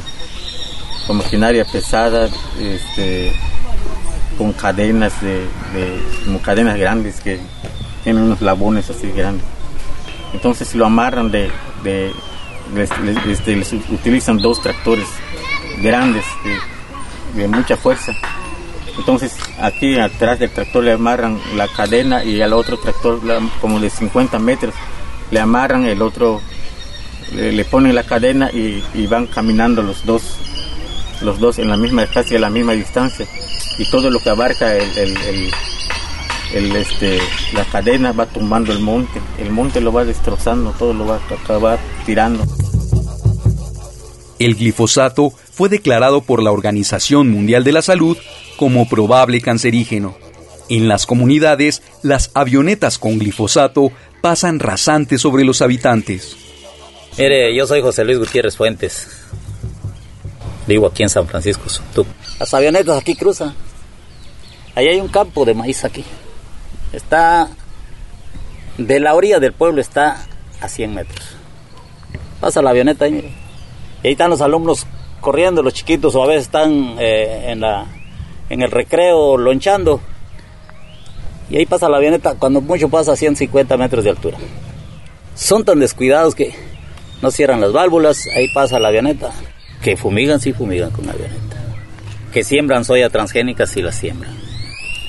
Con 1.08 1.18
maquinaria 1.18 1.66
pesada, 1.66 2.30
este, 2.62 3.34
con 4.40 4.54
cadenas 4.54 5.12
de, 5.22 5.46
cadenas 6.42 6.78
grandes 6.78 7.20
que 7.20 7.42
tienen 8.06 8.24
unos 8.24 8.42
labones 8.42 8.90
así 8.90 9.12
grandes. 9.12 9.44
Entonces 10.34 10.74
lo 10.76 10.86
amarran 10.86 11.30
de, 11.30 11.52
este, 12.78 13.56
les, 13.58 13.74
utilizan 13.74 14.38
dos 14.38 14.62
tractores 14.62 15.08
grandes 15.82 16.24
de, 17.36 17.48
mucha 17.50 17.76
fuerza. 17.76 18.14
Entonces 18.98 19.36
aquí 19.62 20.00
atrás 20.00 20.40
del 20.40 20.52
tractor 20.52 20.86
le 20.86 20.94
amarran 20.94 21.38
la 21.58 21.68
cadena 21.68 22.24
y 22.24 22.42
al 22.42 22.54
otro 22.54 22.80
tractor 22.80 23.20
como 23.60 23.82
de 23.82 23.90
50 23.90 24.40
metros 24.40 24.74
le 25.32 25.40
amarran, 25.42 25.84
el 25.86 26.02
otro 26.02 26.40
le, 27.36 27.66
ponen 27.66 27.94
la 27.94 28.04
cadena 28.04 28.50
y 28.54 29.06
van 29.08 29.28
caminando 29.28 29.84
los 29.84 30.06
dos, 30.06 30.38
los 31.22 31.40
dos 31.40 31.60
en 31.60 31.70
la 31.70 31.78
misma, 31.78 32.06
casi 32.08 32.36
a 32.36 32.40
la 32.40 32.50
misma 32.50 32.74
distancia. 32.74 33.28
Y 33.78 33.90
todo 33.90 34.10
lo 34.10 34.20
que 34.20 34.30
abarca 34.30 34.76
el, 34.76 34.98
el- 34.98 35.18
el- 35.18 35.52
el, 36.54 36.76
este, 36.76 37.20
la 37.54 37.64
cadena 37.66 38.12
va 38.12 38.26
tumbando 38.26 38.72
el 38.74 38.80
monte, 38.80 39.22
el 39.38 39.52
monte 39.52 39.82
lo 39.82 39.94
va 39.94 40.04
destrozando, 40.04 40.72
todo 40.80 40.94
lo 40.94 41.06
va 41.06 41.16
a 41.30 41.34
acabar 41.36 41.78
tirando. 42.08 42.44
El 44.40 44.56
glifosato 44.56 45.32
fue 45.54 45.70
declarado 45.70 46.22
por 46.22 46.42
la 46.42 46.52
Organización 46.52 47.30
Mundial 47.30 47.64
de 47.64 47.74
la 47.74 47.82
Salud 47.82 48.18
como 48.58 48.88
probable 48.90 49.42
cancerígeno. 49.42 50.16
En 50.70 50.88
las 50.88 51.06
comunidades, 51.06 51.82
las 52.04 52.32
avionetas 52.34 52.98
con 53.00 53.20
glifosato 53.20 53.92
pasan 54.22 54.60
rasantes 54.60 55.22
sobre 55.22 55.44
los 55.44 55.62
habitantes. 55.62 56.36
Mire, 57.18 57.54
yo 57.56 57.68
soy 57.68 57.82
José 57.82 58.06
Luis 58.06 58.18
Gutiérrez 58.20 58.56
Fuentes. 58.56 59.08
Vivo 60.70 60.86
aquí 60.86 61.02
en 61.02 61.10
San 61.10 61.26
Francisco. 61.26 61.64
Las 62.40 62.54
avionetas 62.54 62.96
aquí 62.96 63.16
cruzan. 63.16 63.56
Ahí 64.76 64.88
hay 64.88 65.00
un 65.00 65.08
campo 65.08 65.44
de 65.44 65.56
maíz 65.56 65.84
aquí. 65.84 66.06
Está 66.94 67.50
de 68.78 69.00
la 69.00 69.16
orilla 69.16 69.40
del 69.40 69.52
pueblo 69.52 69.82
está 69.82 70.28
a 70.62 70.70
100 70.70 70.94
metros. 70.94 71.36
Pasa 72.40 72.62
la 72.62 72.70
avioneta 72.70 73.06
ahí. 73.06 73.36
Y 74.04 74.08
ahí 74.08 74.12
están 74.12 74.30
los 74.30 74.42
alumnos 74.42 74.86
corriendo, 75.22 75.64
los 75.64 75.74
chiquitos, 75.74 76.14
o 76.14 76.22
a 76.22 76.28
veces 76.28 76.44
están 76.44 76.98
eh, 77.00 77.46
en, 77.48 77.62
la, 77.62 77.88
en 78.52 78.62
el 78.62 78.70
recreo 78.70 79.38
lonchando. 79.38 80.00
Y 81.50 81.58
ahí 81.58 81.66
pasa 81.66 81.90
la 81.90 81.98
avioneta, 81.98 82.36
cuando 82.36 82.62
mucho 82.62 82.90
pasa 82.90 83.14
a 83.14 83.16
150 83.16 83.76
metros 83.76 84.04
de 84.04 84.12
altura. 84.12 84.38
Son 85.34 85.66
tan 85.66 85.80
descuidados 85.80 86.36
que 86.36 86.54
no 87.24 87.32
cierran 87.32 87.60
las 87.60 87.74
válvulas, 87.74 88.28
ahí 88.36 88.54
pasa 88.54 88.78
la 88.78 88.90
avioneta. 88.90 89.34
Que 89.82 89.96
fumigan, 89.96 90.40
sí 90.40 90.54
fumigan 90.54 90.92
con 90.92 91.10
avioneta. 91.10 91.58
Que 92.34 92.44
siembran 92.44 92.86
soya 92.86 93.10
transgénica, 93.10 93.66
sí 93.66 93.82
la 93.82 93.92
siembran. 93.92 94.34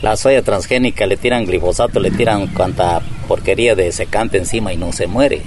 La 0.03 0.17
soya 0.17 0.43
transgénica 0.43 1.07
le 1.07 1.17
tiran 1.17 1.45
glifosato, 1.45 2.01
le 2.01 2.11
tiran 2.11 2.47
cuanta 2.49 3.03
porquería 3.29 3.75
de 3.75 3.93
secante 3.93 4.39
encima 4.39 4.73
y 4.73 4.77
no 4.77 4.93
se 4.93 5.07
muere. 5.07 5.43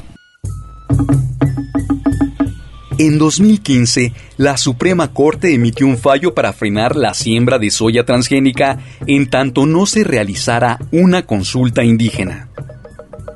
En 2.99 3.17
2015, 3.17 4.13
la 4.37 4.55
Suprema 4.55 5.13
Corte 5.13 5.53
emitió 5.53 5.87
un 5.87 5.97
fallo 5.97 6.35
para 6.35 6.53
frenar 6.53 6.95
la 6.95 7.15
siembra 7.15 7.57
de 7.57 7.71
soya 7.71 8.05
transgénica 8.05 8.77
en 9.07 9.29
tanto 9.29 9.65
no 9.65 9.87
se 9.87 10.03
realizara 10.03 10.77
una 10.91 11.23
consulta 11.25 11.83
indígena. 11.83 12.49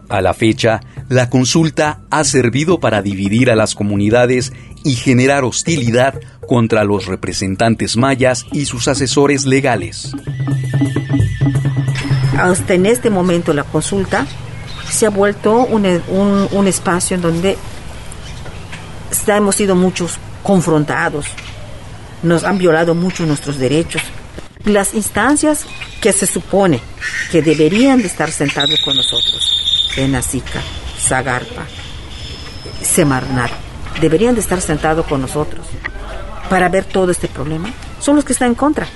A 0.09 0.21
la 0.21 0.35
fecha, 0.35 0.81
la 1.09 1.29
consulta 1.29 2.01
ha 2.11 2.23
servido 2.23 2.79
para 2.79 3.01
dividir 3.01 3.49
a 3.49 3.55
las 3.55 3.73
comunidades 3.73 4.53
y 4.87 4.95
generar 4.95 5.43
hostilidad 5.43 6.19
contra 6.47 6.85
los 6.85 7.07
representantes 7.07 7.97
mayas 7.97 8.45
y 8.53 8.65
sus 8.65 8.87
asesores 8.87 9.45
legales. 9.45 10.13
Hasta 12.39 12.73
en 12.73 12.85
este 12.85 13.09
momento 13.09 13.53
la 13.53 13.63
consulta 13.63 14.25
se 14.89 15.05
ha 15.05 15.09
vuelto 15.09 15.65
un, 15.65 15.85
un- 16.51 16.67
espacio 16.67 17.15
en 17.15 17.21
donde 17.21 17.57
hemos 19.27 19.55
sido 19.57 19.75
muchos 19.75 20.13
confrontados, 20.41 21.25
nos 22.23 22.45
han 22.45 22.57
violado 22.57 22.95
mucho 22.95 23.25
nuestros 23.25 23.57
derechos. 23.57 24.01
Las 24.63 24.93
instancias 24.93 25.65
que 26.01 26.13
se 26.13 26.25
supone 26.25 26.79
que 27.29 27.41
deberían 27.41 27.99
de 27.99 28.07
estar 28.07 28.31
sentados 28.31 28.79
con 28.85 28.95
nosotros, 28.95 29.91
Benacica, 29.97 30.61
Zagarpa, 30.97 31.65
Semarnat, 32.81 33.51
deberían 34.01 34.35
de 34.35 34.41
estar 34.41 34.61
sentados 34.61 35.05
con 35.05 35.21
nosotros 35.21 35.65
para 36.49 36.69
ver 36.69 36.85
todo 36.85 37.11
este 37.11 37.27
problema, 37.27 37.69
son 37.99 38.15
los 38.15 38.25
que 38.25 38.33
están 38.33 38.49
en 38.49 38.55
contra. 38.55 38.87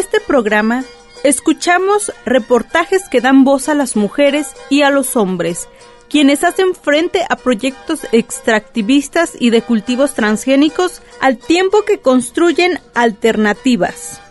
Este 0.00 0.18
programa 0.18 0.84
escuchamos 1.24 2.10
reportajes 2.24 3.02
que 3.10 3.20
dan 3.20 3.44
voz 3.44 3.68
a 3.68 3.74
las 3.74 3.96
mujeres 3.96 4.48
y 4.70 4.80
a 4.80 4.88
los 4.88 5.14
hombres, 5.14 5.68
quienes 6.08 6.42
hacen 6.42 6.74
frente 6.74 7.26
a 7.28 7.36
proyectos 7.36 8.00
extractivistas 8.10 9.32
y 9.38 9.50
de 9.50 9.60
cultivos 9.60 10.14
transgénicos 10.14 11.02
al 11.20 11.36
tiempo 11.36 11.82
que 11.84 12.00
construyen 12.00 12.80
alternativas. 12.94 14.22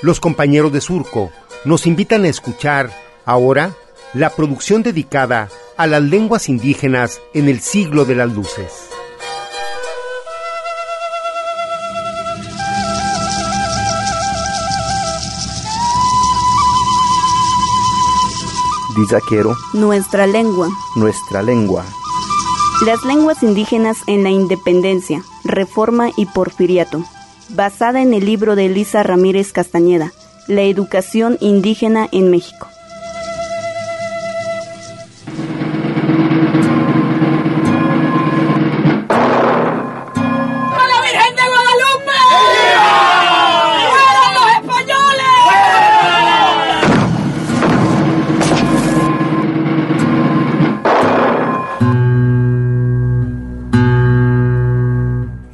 Los 0.00 0.20
compañeros 0.20 0.72
de 0.72 0.80
Surco 0.80 1.30
nos 1.66 1.86
invitan 1.86 2.24
a 2.24 2.28
escuchar 2.28 2.90
ahora 3.26 3.74
la 4.14 4.30
producción 4.30 4.82
dedicada 4.82 5.50
a 5.76 5.86
las 5.86 6.02
lenguas 6.02 6.48
indígenas 6.48 7.20
en 7.34 7.50
el 7.50 7.60
siglo 7.60 8.06
de 8.06 8.14
las 8.14 8.32
luces. 8.32 8.97
Nuestra 19.74 20.26
lengua. 20.26 20.68
nuestra 20.96 21.42
lengua. 21.42 21.84
Las 22.84 23.04
lenguas 23.04 23.42
indígenas 23.44 23.98
en 24.08 24.24
la 24.24 24.30
independencia, 24.30 25.22
reforma 25.44 26.10
y 26.16 26.26
porfiriato. 26.26 27.04
Basada 27.48 28.02
en 28.02 28.12
el 28.12 28.24
libro 28.24 28.56
de 28.56 28.66
Elisa 28.66 29.04
Ramírez 29.04 29.52
Castañeda, 29.52 30.12
La 30.48 30.62
educación 30.62 31.38
indígena 31.40 32.08
en 32.10 32.30
México. 32.30 32.66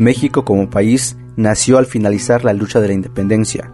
México 0.05 0.45
como 0.45 0.69
país 0.69 1.17
nació 1.37 1.79
al 1.79 1.87
finalizar 1.87 2.45
la 2.45 2.53
lucha 2.53 2.81
de 2.81 2.89
la 2.89 2.95
independencia. 2.95 3.71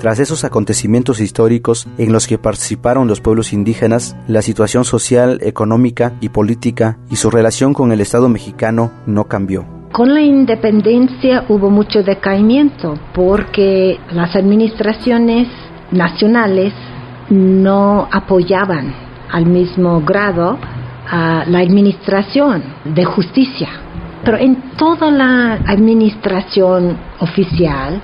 Tras 0.00 0.20
esos 0.20 0.44
acontecimientos 0.44 1.20
históricos 1.20 1.88
en 1.98 2.12
los 2.12 2.26
que 2.26 2.38
participaron 2.38 3.08
los 3.08 3.20
pueblos 3.20 3.52
indígenas, 3.52 4.14
la 4.28 4.42
situación 4.42 4.84
social, 4.84 5.38
económica 5.42 6.12
y 6.20 6.28
política 6.28 6.98
y 7.10 7.16
su 7.16 7.30
relación 7.30 7.74
con 7.74 7.90
el 7.90 8.00
Estado 8.00 8.28
mexicano 8.28 8.92
no 9.06 9.24
cambió. 9.24 9.64
Con 9.92 10.14
la 10.14 10.20
independencia 10.20 11.44
hubo 11.48 11.68
mucho 11.70 12.02
decaimiento 12.02 12.94
porque 13.14 13.98
las 14.12 14.36
administraciones 14.36 15.48
nacionales 15.90 16.72
no 17.30 18.08
apoyaban 18.12 18.94
al 19.30 19.46
mismo 19.46 20.02
grado 20.02 20.58
a 21.10 21.44
la 21.46 21.58
administración 21.58 22.62
de 22.84 23.04
justicia. 23.04 23.68
Pero 24.24 24.36
en 24.38 24.76
toda 24.76 25.10
la 25.10 25.54
administración 25.66 26.96
oficial, 27.20 28.00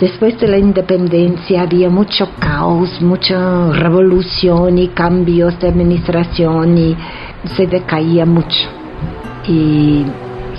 después 0.00 0.38
de 0.40 0.48
la 0.48 0.58
independencia 0.58 1.62
había 1.62 1.88
mucho 1.88 2.30
caos, 2.38 3.00
mucha 3.00 3.70
revolución 3.72 4.78
y 4.78 4.88
cambios 4.88 5.58
de 5.60 5.68
administración 5.68 6.78
y 6.78 6.96
se 7.44 7.66
decaía 7.66 8.26
mucho. 8.26 8.68
Y 9.46 10.04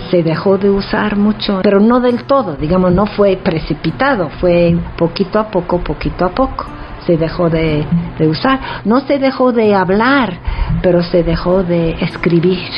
se 0.09 0.23
dejó 0.23 0.57
de 0.57 0.69
usar 0.69 1.17
mucho, 1.17 1.61
pero 1.63 1.79
no 1.79 1.99
del 1.99 2.23
todo, 2.23 2.55
digamos, 2.55 2.93
no 2.93 3.05
fue 3.05 3.37
precipitado, 3.37 4.29
fue 4.39 4.77
poquito 4.97 5.39
a 5.39 5.47
poco, 5.47 5.79
poquito 5.79 6.25
a 6.25 6.29
poco 6.29 6.65
se 7.05 7.17
dejó 7.17 7.49
de, 7.49 7.85
usar. 8.27 8.59
No 8.85 9.01
se 9.01 9.19
dejó 9.19 9.51
de 9.51 9.75
hablar, 9.75 10.33
pero 10.81 11.03
se 11.03 11.23
dejó 11.23 11.63
de 11.63 11.91
escribir 12.01 12.69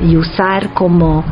y 0.00 0.16
usar 0.16 0.74
como 0.74 1.24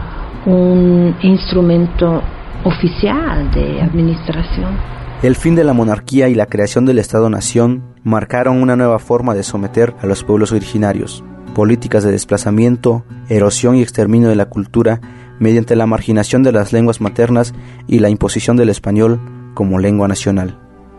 un 0.47 1.17
instrumento 1.23 2.23
oficial 2.65 3.51
de 3.53 3.81
administración. 3.81 4.77
El 5.23 5.37
fin 5.37 5.55
de 5.55 5.65
la 5.65 5.73
monarquía 5.73 6.29
y 6.29 6.35
la 6.35 6.47
creación 6.47 6.85
del 6.85 6.99
Estado-Nación 6.99 7.83
marcaron 8.03 8.61
una 8.61 8.77
nueva 8.77 8.99
forma 8.99 9.35
de 9.35 9.43
someter 9.43 9.95
a 10.03 10.07
los 10.07 10.23
pueblos 10.23 10.53
originarios, 10.53 11.25
políticas 11.55 12.05
de 12.05 12.13
desplazamiento, 12.13 13.05
erosión 13.29 13.77
y 13.77 13.83
exterminio 13.83 14.29
de 14.29 14.37
la 14.37 14.47
cultura 14.47 15.01
mediante 15.39 15.77
la 15.77 15.87
marginación 15.87 16.43
de 16.43 16.53
las 16.53 16.73
lenguas 16.73 17.01
maternas 17.01 17.55
y 17.87 18.01
la 18.01 18.11
imposición 18.11 18.57
del 18.57 18.69
español 18.69 19.21
como 19.55 19.79
lengua 19.79 20.09
nacional. 20.09 20.59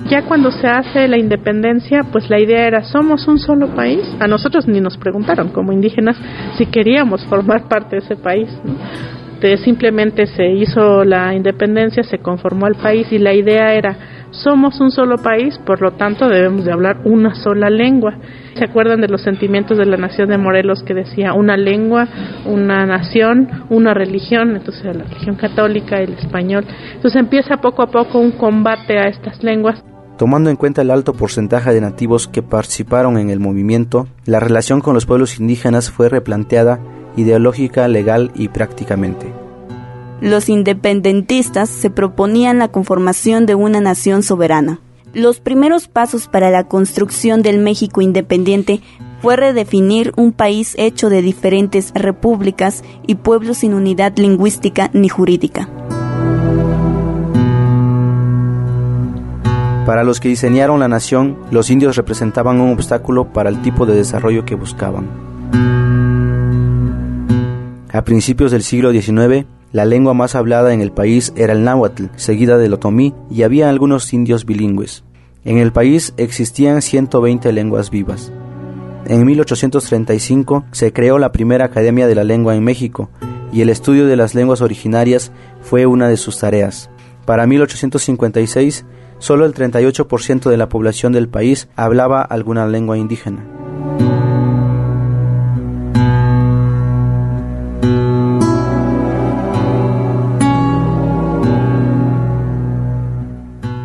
Ya 0.09 0.25
cuando 0.27 0.51
se 0.51 0.67
hace 0.67 1.07
la 1.07 1.17
independencia, 1.17 2.03
pues 2.11 2.29
la 2.29 2.39
idea 2.39 2.67
era, 2.67 2.83
somos 2.83 3.27
un 3.27 3.39
solo 3.39 3.73
país. 3.75 4.01
A 4.19 4.27
nosotros 4.27 4.67
ni 4.67 4.81
nos 4.81 4.97
preguntaron 4.97 5.49
como 5.49 5.71
indígenas 5.71 6.17
si 6.57 6.65
queríamos 6.65 7.25
formar 7.27 7.67
parte 7.67 7.95
de 7.95 8.01
ese 8.03 8.15
país. 8.15 8.49
Simplemente 9.57 10.27
se 10.27 10.47
hizo 10.47 11.03
la 11.03 11.33
independencia, 11.33 12.03
se 12.03 12.19
conformó 12.19 12.67
el 12.67 12.75
país 12.75 13.11
y 13.11 13.17
la 13.17 13.33
idea 13.33 13.73
era, 13.73 13.97
somos 14.31 14.79
un 14.79 14.91
solo 14.91 15.17
país, 15.17 15.57
por 15.65 15.81
lo 15.81 15.91
tanto 15.91 16.27
debemos 16.27 16.65
de 16.65 16.71
hablar 16.71 17.01
una 17.05 17.35
sola 17.35 17.69
lengua. 17.69 18.17
¿Se 18.55 18.65
acuerdan 18.65 19.01
de 19.01 19.07
los 19.07 19.21
sentimientos 19.21 19.77
de 19.77 19.85
la 19.85 19.97
nación 19.97 20.29
de 20.29 20.37
Morelos 20.37 20.83
que 20.83 20.93
decía 20.93 21.33
una 21.33 21.57
lengua, 21.57 22.07
una 22.45 22.85
nación, 22.85 23.49
una 23.69 23.93
religión? 23.93 24.55
Entonces 24.55 24.85
la 24.85 25.03
religión 25.03 25.35
católica, 25.35 25.97
el 25.97 26.13
español. 26.13 26.65
Entonces 26.95 27.19
empieza 27.19 27.57
poco 27.57 27.83
a 27.83 27.87
poco 27.87 28.19
un 28.19 28.31
combate 28.31 28.97
a 28.97 29.07
estas 29.07 29.43
lenguas. 29.43 29.83
Tomando 30.17 30.49
en 30.49 30.55
cuenta 30.55 30.81
el 30.81 30.91
alto 30.91 31.11
porcentaje 31.13 31.73
de 31.73 31.81
nativos 31.81 32.29
que 32.29 32.41
participaron 32.41 33.17
en 33.17 33.29
el 33.29 33.41
movimiento, 33.41 34.07
la 34.25 34.39
relación 34.39 34.79
con 34.79 34.93
los 34.93 35.05
pueblos 35.05 35.39
indígenas 35.39 35.91
fue 35.91 36.07
replanteada 36.07 36.79
ideológica, 37.15 37.87
legal 37.87 38.31
y 38.35 38.49
prácticamente. 38.49 39.31
Los 40.21 40.49
independentistas 40.49 41.69
se 41.69 41.89
proponían 41.89 42.57
la 42.59 42.69
conformación 42.69 43.45
de 43.45 43.55
una 43.55 43.81
nación 43.81 44.23
soberana. 44.23 44.79
Los 45.13 45.39
primeros 45.39 45.87
pasos 45.87 46.27
para 46.27 46.49
la 46.49 46.65
construcción 46.65 47.41
del 47.41 47.59
México 47.59 48.01
independiente 48.01 48.81
fue 49.21 49.35
redefinir 49.35 50.13
un 50.17 50.31
país 50.31 50.75
hecho 50.77 51.09
de 51.09 51.21
diferentes 51.21 51.91
repúblicas 51.93 52.83
y 53.07 53.15
pueblos 53.15 53.59
sin 53.59 53.73
unidad 53.73 54.17
lingüística 54.17 54.89
ni 54.93 55.09
jurídica. 55.09 55.69
Para 59.85 60.03
los 60.03 60.19
que 60.19 60.29
diseñaron 60.29 60.79
la 60.79 60.87
nación, 60.87 61.37
los 61.51 61.69
indios 61.69 61.95
representaban 61.95 62.59
un 62.59 62.73
obstáculo 62.73 63.31
para 63.31 63.49
el 63.49 63.61
tipo 63.61 63.85
de 63.85 63.95
desarrollo 63.95 64.43
que 64.43 64.55
buscaban. 64.55 65.07
A 67.95 68.03
principios 68.03 68.51
del 68.51 68.61
siglo 68.61 68.91
XIX, 68.91 69.45
la 69.71 69.85
lengua 69.85 70.13
más 70.13 70.35
hablada 70.35 70.73
en 70.73 70.81
el 70.81 70.91
país 70.91 71.31
era 71.37 71.53
el 71.53 71.63
náhuatl, 71.63 72.07
seguida 72.17 72.57
del 72.57 72.73
otomí, 72.73 73.15
y 73.31 73.43
había 73.43 73.69
algunos 73.69 74.11
indios 74.11 74.45
bilingües. 74.45 75.05
En 75.45 75.59
el 75.59 75.71
país 75.71 76.13
existían 76.17 76.81
120 76.81 77.53
lenguas 77.53 77.91
vivas. 77.91 78.33
En 79.05 79.25
1835 79.25 80.65
se 80.73 80.91
creó 80.91 81.19
la 81.19 81.31
primera 81.31 81.63
Academia 81.63 82.05
de 82.05 82.15
la 82.15 82.25
Lengua 82.25 82.53
en 82.53 82.65
México, 82.65 83.09
y 83.53 83.61
el 83.61 83.69
estudio 83.69 84.07
de 84.07 84.17
las 84.17 84.35
lenguas 84.35 84.59
originarias 84.59 85.31
fue 85.61 85.85
una 85.85 86.09
de 86.09 86.17
sus 86.17 86.37
tareas. 86.37 86.89
Para 87.23 87.47
1856 87.47 88.85
solo 89.19 89.45
el 89.45 89.53
38% 89.53 90.49
de 90.49 90.57
la 90.57 90.67
población 90.67 91.13
del 91.13 91.29
país 91.29 91.69
hablaba 91.77 92.21
alguna 92.23 92.67
lengua 92.67 92.97
indígena. 92.97 93.64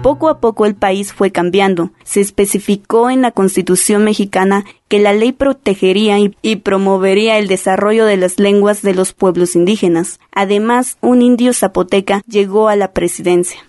Poco 0.02 0.30
a 0.30 0.40
poco 0.40 0.64
el 0.64 0.74
país 0.74 1.12
fue 1.12 1.30
cambiando. 1.30 1.90
Se 2.04 2.22
especificó 2.22 3.10
en 3.10 3.20
la 3.20 3.32
Constitución 3.32 4.02
mexicana 4.02 4.64
que 4.88 4.98
la 4.98 5.12
ley 5.12 5.32
protegería 5.32 6.16
y, 6.18 6.56
promovería 6.56 7.36
el 7.36 7.48
desarrollo 7.48 8.06
de 8.06 8.16
las 8.16 8.38
lenguas 8.38 8.80
de 8.80 8.94
los 8.94 9.12
pueblos 9.12 9.54
indígenas. 9.56 10.18
Además, 10.32 10.96
un 11.02 11.20
indio 11.20 11.52
zapoteca 11.52 12.22
llegó 12.26 12.68
a 12.68 12.76
la 12.76 12.92
presidencia. 12.92 13.60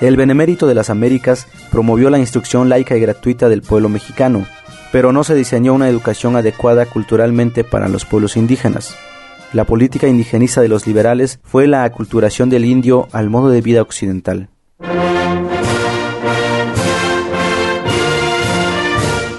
El 0.00 0.16
Benemérito 0.16 0.68
de 0.68 0.74
las 0.76 0.88
Américas 0.88 1.48
promovió 1.72 2.10
la 2.10 2.20
instrucción 2.20 2.68
laica 2.68 2.96
y 2.96 3.00
gratuita 3.00 3.48
del 3.48 3.62
pueblo 3.62 3.88
mexicano, 3.88 4.46
pero 4.92 5.12
no 5.12 5.24
se 5.24 5.34
diseñó 5.34 5.74
una 5.74 5.88
educación 5.88 6.36
adecuada 6.36 6.86
culturalmente 6.86 7.64
para 7.64 7.88
los 7.88 8.04
pueblos 8.04 8.36
indígenas. 8.36 8.96
La 9.52 9.64
política 9.64 10.06
indigenista 10.06 10.60
de 10.60 10.68
los 10.68 10.86
liberales 10.86 11.40
fue 11.42 11.66
la 11.66 11.82
aculturación 11.82 12.50
del 12.50 12.64
indio 12.64 13.08
al 13.10 13.30
modo 13.30 13.50
de 13.50 13.60
vida 13.60 13.82
occidental. 13.82 14.48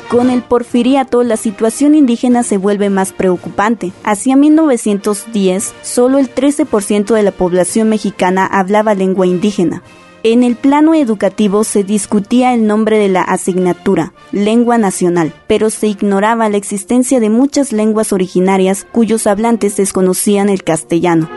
Con 0.10 0.30
el 0.30 0.42
porfiriato, 0.42 1.24
la 1.24 1.38
situación 1.38 1.96
indígena 1.96 2.44
se 2.44 2.58
vuelve 2.58 2.90
más 2.90 3.14
preocupante. 3.14 3.94
Hacia 4.04 4.36
1910, 4.36 5.74
solo 5.82 6.18
el 6.18 6.36
13% 6.36 7.14
de 7.14 7.24
la 7.24 7.32
población 7.32 7.88
mexicana 7.88 8.46
hablaba 8.46 8.94
lengua 8.94 9.26
indígena. 9.26 9.82
En 10.24 10.44
el 10.44 10.56
plano 10.56 10.94
educativo 10.94 11.64
se 11.64 11.84
discutía 11.84 12.54
el 12.54 12.68
nombre 12.68 13.00
de 13.00 13.10
la 13.10 13.24
asignatura, 13.24 14.14
lengua 14.32 14.78
nacional, 14.78 15.34
pero 15.48 15.72
se 15.72 15.88
ignoraba 15.88 16.48
la 16.48 16.58
existencia 16.58 17.20
de 17.20 17.32
muchas 17.32 17.74
lenguas 17.74 18.14
originarias 18.14 18.86
cuyos 18.92 19.26
hablantes 19.26 19.78
desconocían 19.78 20.50
el 20.50 20.64
castellano. 20.64 21.28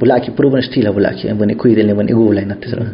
bulaki 0.00 0.30
proven 0.30 0.62
steel 0.62 0.84
la 0.84 0.92
bulaki 0.92 1.28
bune 1.34 1.54
kui 1.56 1.74
dele 1.74 1.92
bune 1.94 2.12
go 2.12 2.32
la 2.32 2.42
na 2.44 2.56
tsra 2.56 2.84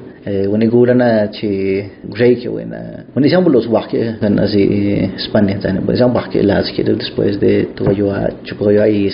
bune 0.50 0.66
go 0.68 0.84
na 0.86 1.28
che 1.28 1.90
grey 2.14 2.34
ke 2.36 2.48
wena 2.48 2.78
bune 3.14 3.26
jam 3.28 3.44
bulos 3.44 3.66
wa 3.68 3.86
ke 3.86 4.00
na 4.20 4.46
zi 4.46 5.08
spanne 5.24 5.60
zane 5.60 5.80
bune 5.80 5.96
jam 5.96 6.12
bakke 6.12 6.42
la 6.42 6.62
ske 6.64 6.82
de 6.82 6.92
después 6.94 7.38
de 7.38 7.68
todo 7.76 7.92
yo 7.92 8.10
a 8.10 8.28
chupo 8.44 8.70
yo 8.70 8.82
ahí 8.82 9.10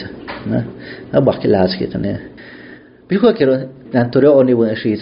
na 0.47 0.64
na 1.12 1.20
bakke 1.20 1.47
la 1.47 1.68
ske 1.68 1.86
tane 1.93 2.12
bi 3.09 3.16
ko 3.16 3.32
ke 3.32 3.45
ro 3.45 3.55
na 3.93 4.09
tore 4.09 4.28
oni 4.28 4.55
bune 4.55 4.74
shi 4.74 4.97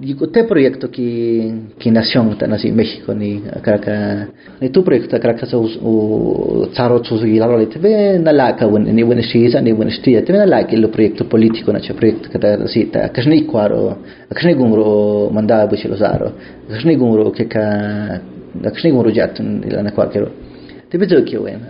sa 0.00 0.26
te 0.28 0.44
proyecto 0.44 0.90
que, 0.90 1.52
que 1.78 1.90
nació 1.90 2.22
en 2.22 2.76
México 2.76 3.14
ni 3.14 3.42
acá 3.52 4.28
ni 4.60 4.70
tu 4.70 4.84
proyecto 4.84 5.16
acá 5.16 5.34
o 5.82 6.68
tsaro 6.72 7.00
tsu 7.00 7.26
y 7.26 7.38
la 7.38 7.48
te 7.66 7.78
ve 7.78 8.18
na 8.18 8.32
la 8.32 8.54
ka 8.54 8.66
ni 8.66 9.02
buen 9.02 9.20
shisa 9.20 9.60
ni 9.60 9.72
buen 9.72 9.90
stia 9.90 10.24
te 10.24 10.32
ve 10.32 10.38
na 10.38 10.46
la 10.46 10.66
que 10.66 10.76
el 10.76 10.88
proyecto 10.88 11.28
político 11.28 11.72
na 11.72 11.80
proyecto 11.80 12.30
que 12.30 12.38
ta 12.38 12.54
así 12.54 12.86
ta 12.86 13.06
acá 13.06 13.22
ni 13.26 13.44
cuaro 13.44 13.98
acá 14.30 14.46
ni 14.46 14.54
gungro 14.54 15.30
mandaba 15.32 15.66
buchi 15.66 15.88
lo 15.88 15.96
zaro. 15.96 16.32
Acá 16.68 16.84
ni 16.84 16.94
gungro 16.94 17.32
que 17.32 17.46
ka 17.48 18.20
acá 18.64 18.80
ni 18.84 18.90
gungro 18.90 19.10
jat 19.10 19.38
la 19.40 19.82
na 19.82 19.90
cualquier 19.90 20.28
te 20.88 20.98
ve 20.98 21.08
zo 21.08 21.24
que 21.24 21.38
bueno. 21.38 21.66